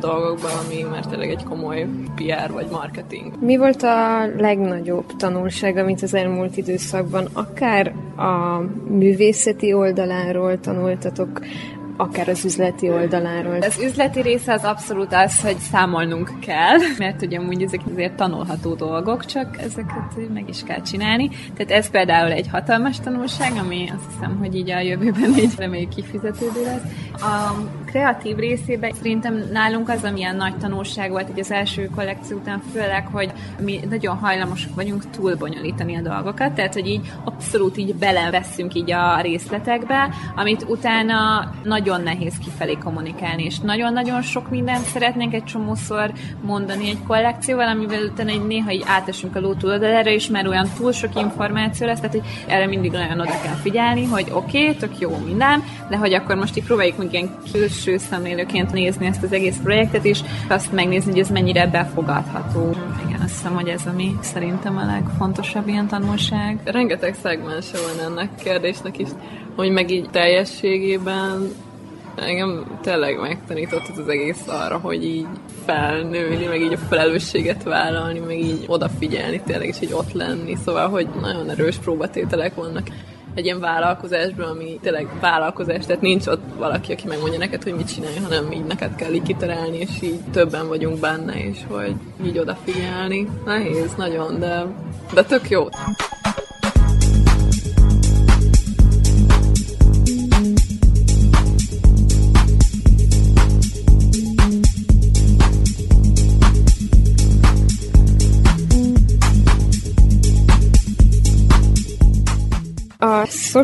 dolgokban, 0.00 0.50
ami 0.66 0.82
már 0.90 1.06
tényleg 1.06 1.30
egy 1.30 1.44
komoly 1.44 1.86
PR 2.14 2.52
vagy 2.52 2.66
marketing. 2.70 3.32
Mi 3.40 3.56
volt 3.56 3.82
a 3.82 4.26
legnagyobb 4.36 5.16
tanulság, 5.16 5.76
amit 5.76 6.02
az 6.02 6.14
elmúlt 6.14 6.56
időszakban 6.56 7.28
akár 7.32 7.94
a 8.16 8.60
művészeti 8.88 9.72
oldaláról 9.72 10.60
tanultatok, 10.60 11.40
akár 11.98 12.28
az 12.28 12.44
üzleti 12.44 12.90
oldaláról. 12.90 13.60
Az 13.60 13.78
üzleti 13.82 14.20
része 14.20 14.52
az 14.52 14.64
abszolút 14.64 15.12
az, 15.14 15.40
hogy 15.40 15.56
számolnunk 15.56 16.30
kell, 16.40 16.76
mert 16.98 17.22
ugye 17.22 17.38
amúgy 17.38 17.62
ezek 17.62 17.80
azért 17.92 18.16
tanulható 18.16 18.74
dolgok, 18.74 19.24
csak 19.24 19.62
ezeket 19.62 20.32
meg 20.32 20.48
is 20.48 20.62
kell 20.62 20.82
csinálni. 20.82 21.28
Tehát 21.28 21.70
ez 21.70 21.90
például 21.90 22.30
egy 22.32 22.48
hatalmas 22.48 23.00
tanulság, 23.00 23.52
ami 23.58 23.90
azt 23.96 24.04
hiszem, 24.12 24.36
hogy 24.38 24.54
így 24.54 24.70
a 24.70 24.80
jövőben 24.80 25.38
így 25.38 25.54
reméljük 25.56 25.94
kifizetődő 25.94 26.62
lesz. 26.64 26.82
A 27.22 27.54
kreatív 27.84 28.36
részében 28.36 28.92
szerintem 28.92 29.42
nálunk 29.52 29.88
az, 29.88 30.04
amilyen 30.04 30.36
nagy 30.36 30.56
tanulság 30.56 31.10
volt 31.10 31.26
hogy 31.26 31.40
az 31.40 31.50
első 31.50 31.90
kollekció 31.94 32.36
után, 32.36 32.62
főleg, 32.72 33.06
hogy 33.06 33.32
mi 33.60 33.80
nagyon 33.90 34.16
hajlamosak 34.16 34.74
vagyunk 34.74 35.10
túlbonyolítani 35.10 35.96
a 35.96 36.00
dolgokat, 36.00 36.52
tehát 36.52 36.74
hogy 36.74 36.86
így 36.86 37.12
abszolút 37.24 37.76
így 37.76 37.94
beleveszünk 37.94 38.74
így 38.74 38.92
a 38.92 39.20
részletekbe, 39.20 40.14
amit 40.36 40.64
utána 40.68 41.50
nagy 41.64 41.87
nagyon 41.88 42.02
nehéz 42.02 42.34
kifelé 42.44 42.74
kommunikálni, 42.84 43.44
és 43.44 43.58
nagyon-nagyon 43.58 44.22
sok 44.22 44.50
mindent 44.50 44.84
szeretnénk 44.84 45.34
egy 45.34 45.44
csomószor 45.44 46.12
mondani 46.42 46.88
egy 46.88 47.02
kollekcióval, 47.06 47.68
amivel 47.68 48.02
utána 48.02 48.30
egy 48.30 48.46
néha 48.46 48.72
így 48.72 48.84
átesünk 48.86 49.36
a 49.36 49.40
ló 49.40 49.54
túloldalára, 49.54 50.10
és 50.10 50.28
már 50.28 50.46
olyan 50.46 50.68
túl 50.76 50.92
sok 50.92 51.20
információ 51.20 51.86
lesz, 51.86 52.00
tehát 52.00 52.14
hogy 52.14 52.24
erre 52.46 52.66
mindig 52.66 52.90
nagyon 52.90 53.20
oda 53.20 53.40
kell 53.42 53.54
figyelni, 53.54 54.04
hogy 54.04 54.26
oké, 54.32 54.62
okay, 54.62 54.76
tök 54.76 54.98
jó 54.98 55.16
minden, 55.24 55.62
de 55.88 55.96
hogy 55.96 56.14
akkor 56.14 56.36
most 56.36 56.56
így 56.56 56.64
próbáljuk 56.64 56.98
még 56.98 57.12
ilyen 57.12 57.36
külső 57.52 57.98
szemlélőként 57.98 58.72
nézni 58.72 59.06
ezt 59.06 59.22
az 59.22 59.32
egész 59.32 59.56
projektet, 59.62 60.04
és 60.04 60.20
azt 60.48 60.72
megnézni, 60.72 61.10
hogy 61.10 61.20
ez 61.20 61.30
mennyire 61.30 61.66
befogadható. 61.66 62.76
Igen, 63.06 63.20
azt 63.20 63.30
hiszem, 63.30 63.54
hogy 63.54 63.68
ez 63.68 63.86
ami 63.86 64.16
szerintem 64.20 64.76
a 64.76 64.84
legfontosabb 64.84 65.68
ilyen 65.68 65.86
tanulság. 65.86 66.60
Rengeteg 66.64 67.14
szegmense 67.22 67.78
van 67.86 68.10
ennek 68.10 68.28
kérdésnek 68.42 68.98
is, 68.98 69.08
hogy 69.56 69.70
meg 69.70 69.90
így 69.90 70.10
teljességében 70.10 71.48
engem 72.20 72.78
tényleg 72.82 73.20
megtanított 73.20 73.96
az 73.98 74.08
egész 74.08 74.46
arra, 74.46 74.78
hogy 74.78 75.04
így 75.04 75.26
felnőni, 75.64 76.46
meg 76.46 76.60
így 76.60 76.72
a 76.72 76.78
felelősséget 76.88 77.62
vállalni, 77.62 78.18
meg 78.18 78.38
így 78.38 78.64
odafigyelni 78.66 79.40
tényleg, 79.46 79.68
és 79.68 79.76
így 79.80 79.92
ott 79.92 80.12
lenni. 80.12 80.56
Szóval, 80.64 80.88
hogy 80.88 81.08
nagyon 81.20 81.50
erős 81.50 81.76
próbatételek 81.76 82.54
vannak 82.54 82.86
egy 83.34 83.44
ilyen 83.44 83.60
vállalkozásban, 83.60 84.48
ami 84.48 84.78
tényleg 84.82 85.08
vállalkozás, 85.20 85.86
tehát 85.86 86.02
nincs 86.02 86.26
ott 86.26 86.42
valaki, 86.56 86.92
aki 86.92 87.06
megmondja 87.06 87.38
neked, 87.38 87.62
hogy 87.62 87.74
mit 87.74 87.94
csinálj, 87.94 88.16
hanem 88.16 88.52
így 88.52 88.64
neked 88.64 88.94
kell 88.94 89.12
így 89.12 89.22
kitalálni, 89.22 89.78
és 89.78 90.02
így 90.02 90.20
többen 90.32 90.68
vagyunk 90.68 91.00
benne, 91.00 91.44
és 91.44 91.58
hogy 91.68 91.94
így 92.24 92.38
odafigyelni. 92.38 93.28
Nehéz, 93.44 93.94
nagyon, 93.96 94.38
de, 94.38 94.66
de 95.14 95.24
tök 95.24 95.50
jó. 95.50 95.68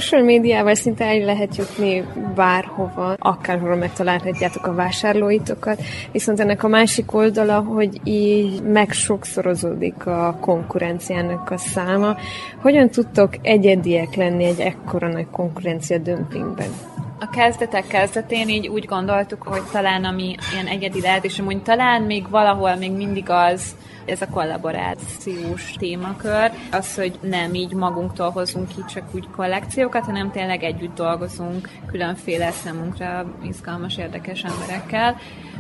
Social 0.01 0.23
médiával 0.23 0.75
szinte 0.75 1.05
el 1.05 1.19
lehet 1.19 1.57
jutni 1.57 2.05
bárhova, 2.35 3.15
akárhol 3.19 3.77
megtalálhatjátok 3.77 4.67
a 4.67 4.75
vásárlóitokat, 4.75 5.83
viszont 6.13 6.41
ennek 6.41 6.63
a 6.63 6.69
másik 6.69 7.15
oldala, 7.15 7.61
hogy 7.61 8.01
így 8.05 8.63
megsokszorozódik 8.63 10.07
a 10.07 10.39
konkurenciának 10.41 11.51
a 11.51 11.57
száma. 11.57 12.17
Hogyan 12.63 12.89
tudtok 12.89 13.35
egyediek 13.43 14.15
lenni 14.15 14.45
egy 14.45 14.61
ekkora 14.61 15.09
nagy 15.09 15.27
konkurencia 15.31 15.99
dömpingben? 15.99 16.69
a 17.19 17.31
kezdetek 17.31 17.87
kezdetén 17.87 18.49
így 18.49 18.69
úgy 18.69 18.85
gondoltuk, 18.85 19.43
hogy 19.43 19.63
talán 19.73 20.05
ami 20.05 20.35
ilyen 20.53 20.67
egyedi 20.67 21.01
lehet, 21.01 21.25
és 21.25 21.39
amúgy 21.39 21.63
talán 21.63 22.03
még 22.03 22.29
valahol 22.31 22.75
még 22.75 22.93
mindig 22.93 23.31
az, 23.31 23.77
ez 24.07 24.21
a 24.21 24.29
kollaborációs 24.29 25.75
témakör, 25.79 26.51
az, 26.71 26.95
hogy 26.95 27.19
nem 27.21 27.55
így 27.55 27.73
magunktól 27.73 28.31
hozunk 28.31 28.69
ki 28.69 28.85
csak 28.95 29.05
úgy 29.15 29.29
kollekciókat, 29.37 30.05
hanem 30.05 30.31
tényleg 30.31 30.63
együtt 30.63 30.95
dolgozunk 30.95 31.69
különféle 31.87 32.51
számunkra 32.51 33.27
izgalmas, 33.43 33.97
érdekes 33.97 34.43
emberekkel. 34.43 35.17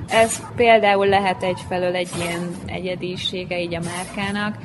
Ez 0.08 0.40
például 0.56 1.06
lehet 1.06 1.42
egyfelől 1.42 1.94
egy 1.94 2.10
ilyen 2.16 2.50
egyedisége 2.66 3.60
így 3.60 3.74
a 3.74 3.80
márkának, 3.80 4.56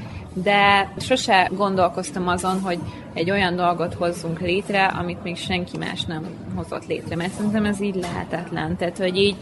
de 0.44 0.92
sose 1.00 1.50
gondolkoztam 1.52 2.28
azon, 2.28 2.62
hogy 2.62 2.80
egy 3.14 3.32
olyan 3.32 3.56
dolgot 3.56 3.94
hozzunk 3.94 4.40
létre, 4.40 4.86
amit 4.86 5.24
még 5.24 5.38
senki 5.38 5.78
más 5.78 6.04
nem 6.04 6.26
hozott 6.56 6.88
létre, 6.88 7.16
mert 7.16 7.34
szerintem 7.34 7.66
ez 7.66 7.82
így 7.82 7.96
lehetetlen. 7.96 8.78
Tehát, 8.78 8.98
hogy 8.98 9.18
így 9.18 9.36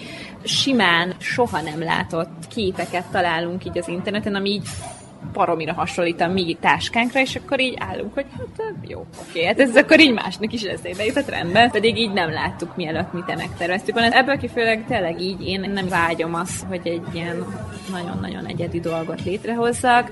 simán 0.44 1.14
soha 1.18 1.62
nem 1.62 1.84
látott 1.84 2.48
képeket 2.48 3.06
találunk 3.12 3.66
így 3.66 3.78
az 3.78 3.88
interneten, 3.88 4.36
ami 4.36 4.50
így 4.50 4.68
paromira 5.34 5.74
hasonlít 5.74 6.22
a 6.22 6.28
mi 6.28 6.58
táskánkra, 6.60 7.20
és 7.20 7.36
akkor 7.36 7.60
így 7.60 7.78
állunk, 7.80 8.14
hogy 8.14 8.26
hát 8.38 8.76
jó, 8.88 9.06
oké, 9.30 9.46
hát 9.46 9.60
ez 9.60 9.76
akkor 9.76 10.00
így 10.00 10.14
másnak 10.14 10.54
is 10.54 10.62
eszébe 10.62 11.06
jutott 11.06 11.30
rendben, 11.30 11.72
pedig 11.72 11.98
így 11.98 12.14
nem 12.14 12.32
láttuk, 12.32 12.76
mielőtt 12.76 13.14
mi 13.14 13.24
te 13.26 13.36
megterveztük. 13.36 13.98
Ebből 13.98 14.38
kifőleg 14.38 14.86
tényleg 14.88 15.22
így 15.22 15.48
én 15.48 15.72
nem 15.74 15.88
vágyom 15.88 16.34
azt, 16.34 16.64
hogy 16.68 16.82
egy 16.84 17.02
ilyen 17.12 17.46
nagyon-nagyon 17.92 18.46
egyedi 18.46 18.80
dolgot 18.80 19.24
létrehozzak, 19.24 20.12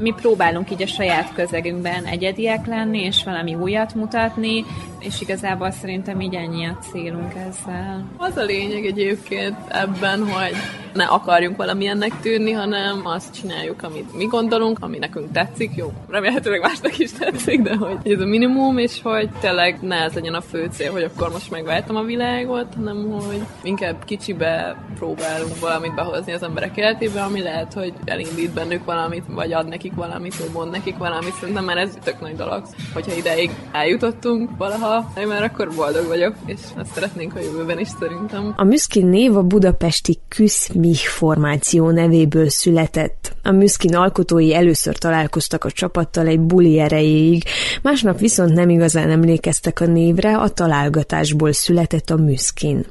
mi 0.00 0.14
próbálunk 0.16 0.70
így 0.70 0.82
a 0.82 0.86
saját 0.86 1.32
közegünkben 1.34 2.04
egyediek 2.04 2.66
lenni, 2.66 3.02
és 3.02 3.24
valami 3.24 3.54
újat 3.54 3.94
mutatni, 3.94 4.64
és 4.98 5.20
igazából 5.20 5.70
szerintem 5.70 6.20
így 6.20 6.34
ennyi 6.34 6.64
a 6.64 6.78
célunk 6.90 7.34
ezzel. 7.34 8.04
Az 8.16 8.36
a 8.36 8.44
lényeg 8.44 8.84
egyébként 8.84 9.56
ebben, 9.68 10.28
hogy 10.28 10.54
ne 10.92 11.04
akarjunk 11.04 11.56
valamilyennek 11.56 12.20
tűnni, 12.20 12.52
hanem 12.52 13.00
azt 13.06 13.34
csináljuk, 13.40 13.82
amit 13.82 14.16
mi 14.16 14.24
gondolunk, 14.24 14.78
ami 14.80 14.98
nekünk 14.98 15.32
tetszik, 15.32 15.70
jó, 15.74 15.92
remélhetőleg 16.08 16.60
másnak 16.60 16.98
is 16.98 17.12
tetszik, 17.12 17.60
de 17.60 17.76
hogy 17.76 18.12
ez 18.12 18.20
a 18.20 18.26
minimum, 18.26 18.78
és 18.78 19.00
hogy 19.02 19.28
tényleg 19.40 19.78
ne 19.80 19.96
ez 19.96 20.12
legyen 20.12 20.34
a 20.34 20.40
fő 20.40 20.68
cél, 20.70 20.92
hogy 20.92 21.02
akkor 21.02 21.30
most 21.32 21.50
megváltam 21.50 21.96
a 21.96 22.02
világot, 22.02 22.74
hanem 22.74 23.10
hogy 23.10 23.40
inkább 23.62 24.04
kicsibe 24.04 24.76
próbálunk 24.94 25.58
valamit 25.60 25.94
behozni 25.94 26.32
az 26.32 26.42
emberek 26.42 26.76
életébe, 26.76 27.22
ami 27.22 27.42
lehet, 27.42 27.72
hogy 27.72 27.92
elindít 28.04 28.52
bennük 28.52 28.84
valamit, 28.84 29.24
vagy 29.28 29.52
ad 29.52 29.68
nekik 29.68 29.89
valamit, 29.94 30.36
vagy 30.36 30.50
mond 30.52 30.70
nekik 30.70 30.96
valamit, 30.96 31.34
szerintem 31.34 31.64
már 31.64 31.76
ez 31.76 31.90
tök 32.04 32.20
nagy 32.20 32.36
dolog. 32.36 32.62
Hogyha 32.94 33.14
ideig 33.14 33.50
eljutottunk 33.72 34.50
valaha, 34.58 35.12
én 35.18 35.26
már 35.26 35.42
akkor 35.42 35.74
boldog 35.74 36.06
vagyok, 36.06 36.34
és 36.46 36.58
azt 36.76 36.92
szeretnénk 36.92 37.36
a 37.36 37.40
jövőben 37.40 37.78
is 37.78 37.88
szerintem. 38.00 38.54
A 38.56 38.64
Müszkin 38.64 39.06
név 39.06 39.36
a 39.36 39.42
budapesti 39.42 40.18
Küsz 40.28 40.68
Mich 40.72 41.08
formáció 41.08 41.90
nevéből 41.90 42.48
született. 42.48 43.32
A 43.42 43.50
Müszkin 43.50 43.94
alkotói 43.94 44.54
először 44.54 44.98
találkoztak 44.98 45.64
a 45.64 45.70
csapattal 45.70 46.26
egy 46.26 46.40
buli 46.40 46.78
erejéig, 46.78 47.44
másnap 47.82 48.18
viszont 48.18 48.52
nem 48.52 48.68
igazán 48.68 49.10
emlékeztek 49.10 49.80
a 49.80 49.86
névre, 49.86 50.38
a 50.38 50.48
találgatásból 50.48 51.52
született 51.52 52.10
a 52.10 52.16
Müszkin. 52.16 52.86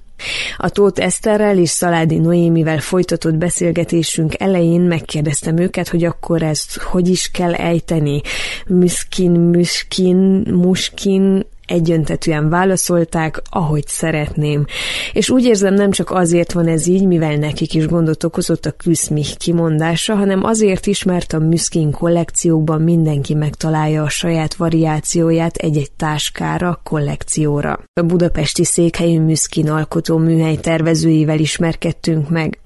A 0.58 0.70
Tóth 0.70 1.04
Eszterrel 1.04 1.58
és 1.58 1.70
Szaládi 1.70 2.18
Noémivel 2.18 2.80
folytatott 2.80 3.36
beszélgetésünk 3.36 4.34
elején 4.40 4.82
megkérdeztem 4.82 5.58
őket, 5.58 5.90
hogy 5.90 6.04
akkor 6.04 6.44
ezt 6.44 6.78
hogy 6.78 7.08
is 7.08 7.32
kell 7.32 7.54
ejteni. 7.54 8.22
Müszkin, 8.68 9.32
müskin, 9.32 10.18
muskin, 10.52 11.46
egyöntetűen 11.70 12.50
válaszolták, 12.50 13.42
ahogy 13.50 13.88
szeretném. 13.88 14.66
És 15.14 15.30
úgy 15.30 15.44
érzem, 15.44 15.74
nem 15.74 15.92
csak 15.92 16.12
azért 16.12 16.52
van 16.52 16.68
ez 16.68 16.88
így, 16.88 17.06
mivel 17.06 17.36
nekik 17.36 17.74
is 17.74 17.88
gondot 17.88 18.24
okozott 18.24 18.66
a 18.66 18.72
Küszmich 18.72 19.38
kimondása, 19.38 20.16
hanem 20.16 20.44
azért 20.44 20.86
is, 20.86 21.04
mert 21.04 21.34
a 21.34 21.40
Müszkin 21.40 21.92
kollekciókban 21.92 22.82
mindenki 22.82 23.34
megtalálja 23.34 24.04
a 24.04 24.10
saját 24.10 24.56
variációját 24.56 25.56
egy-egy 25.56 25.92
táskára, 25.92 26.80
kollekcióra. 26.84 27.80
A 27.94 28.02
budapesti 28.02 28.64
székhelyű 28.64 29.20
Müszkin 29.20 29.70
alkotó 29.70 30.18
műhely 30.18 30.56
tervezőivel 30.56 31.40
ismerkedtünk 31.40 32.30
meg. 32.30 32.60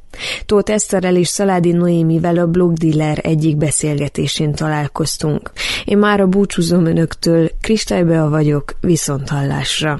Tóth 0.45 0.71
Eszterrel 0.71 1.15
és 1.15 1.27
Szaládi 1.27 1.71
Noémivel 1.71 2.37
a 2.37 2.47
Blog 2.47 2.73
Dealer 2.73 3.19
egyik 3.21 3.57
beszélgetésén 3.57 4.53
találkoztunk. 4.53 5.51
Én 5.85 5.97
már 5.97 6.21
a 6.21 6.27
búcsúzom 6.27 6.85
önöktől, 6.85 7.49
Kristálybe 7.61 8.23
vagyok, 8.23 8.75
viszont 8.81 9.29
hallásra. 9.29 9.99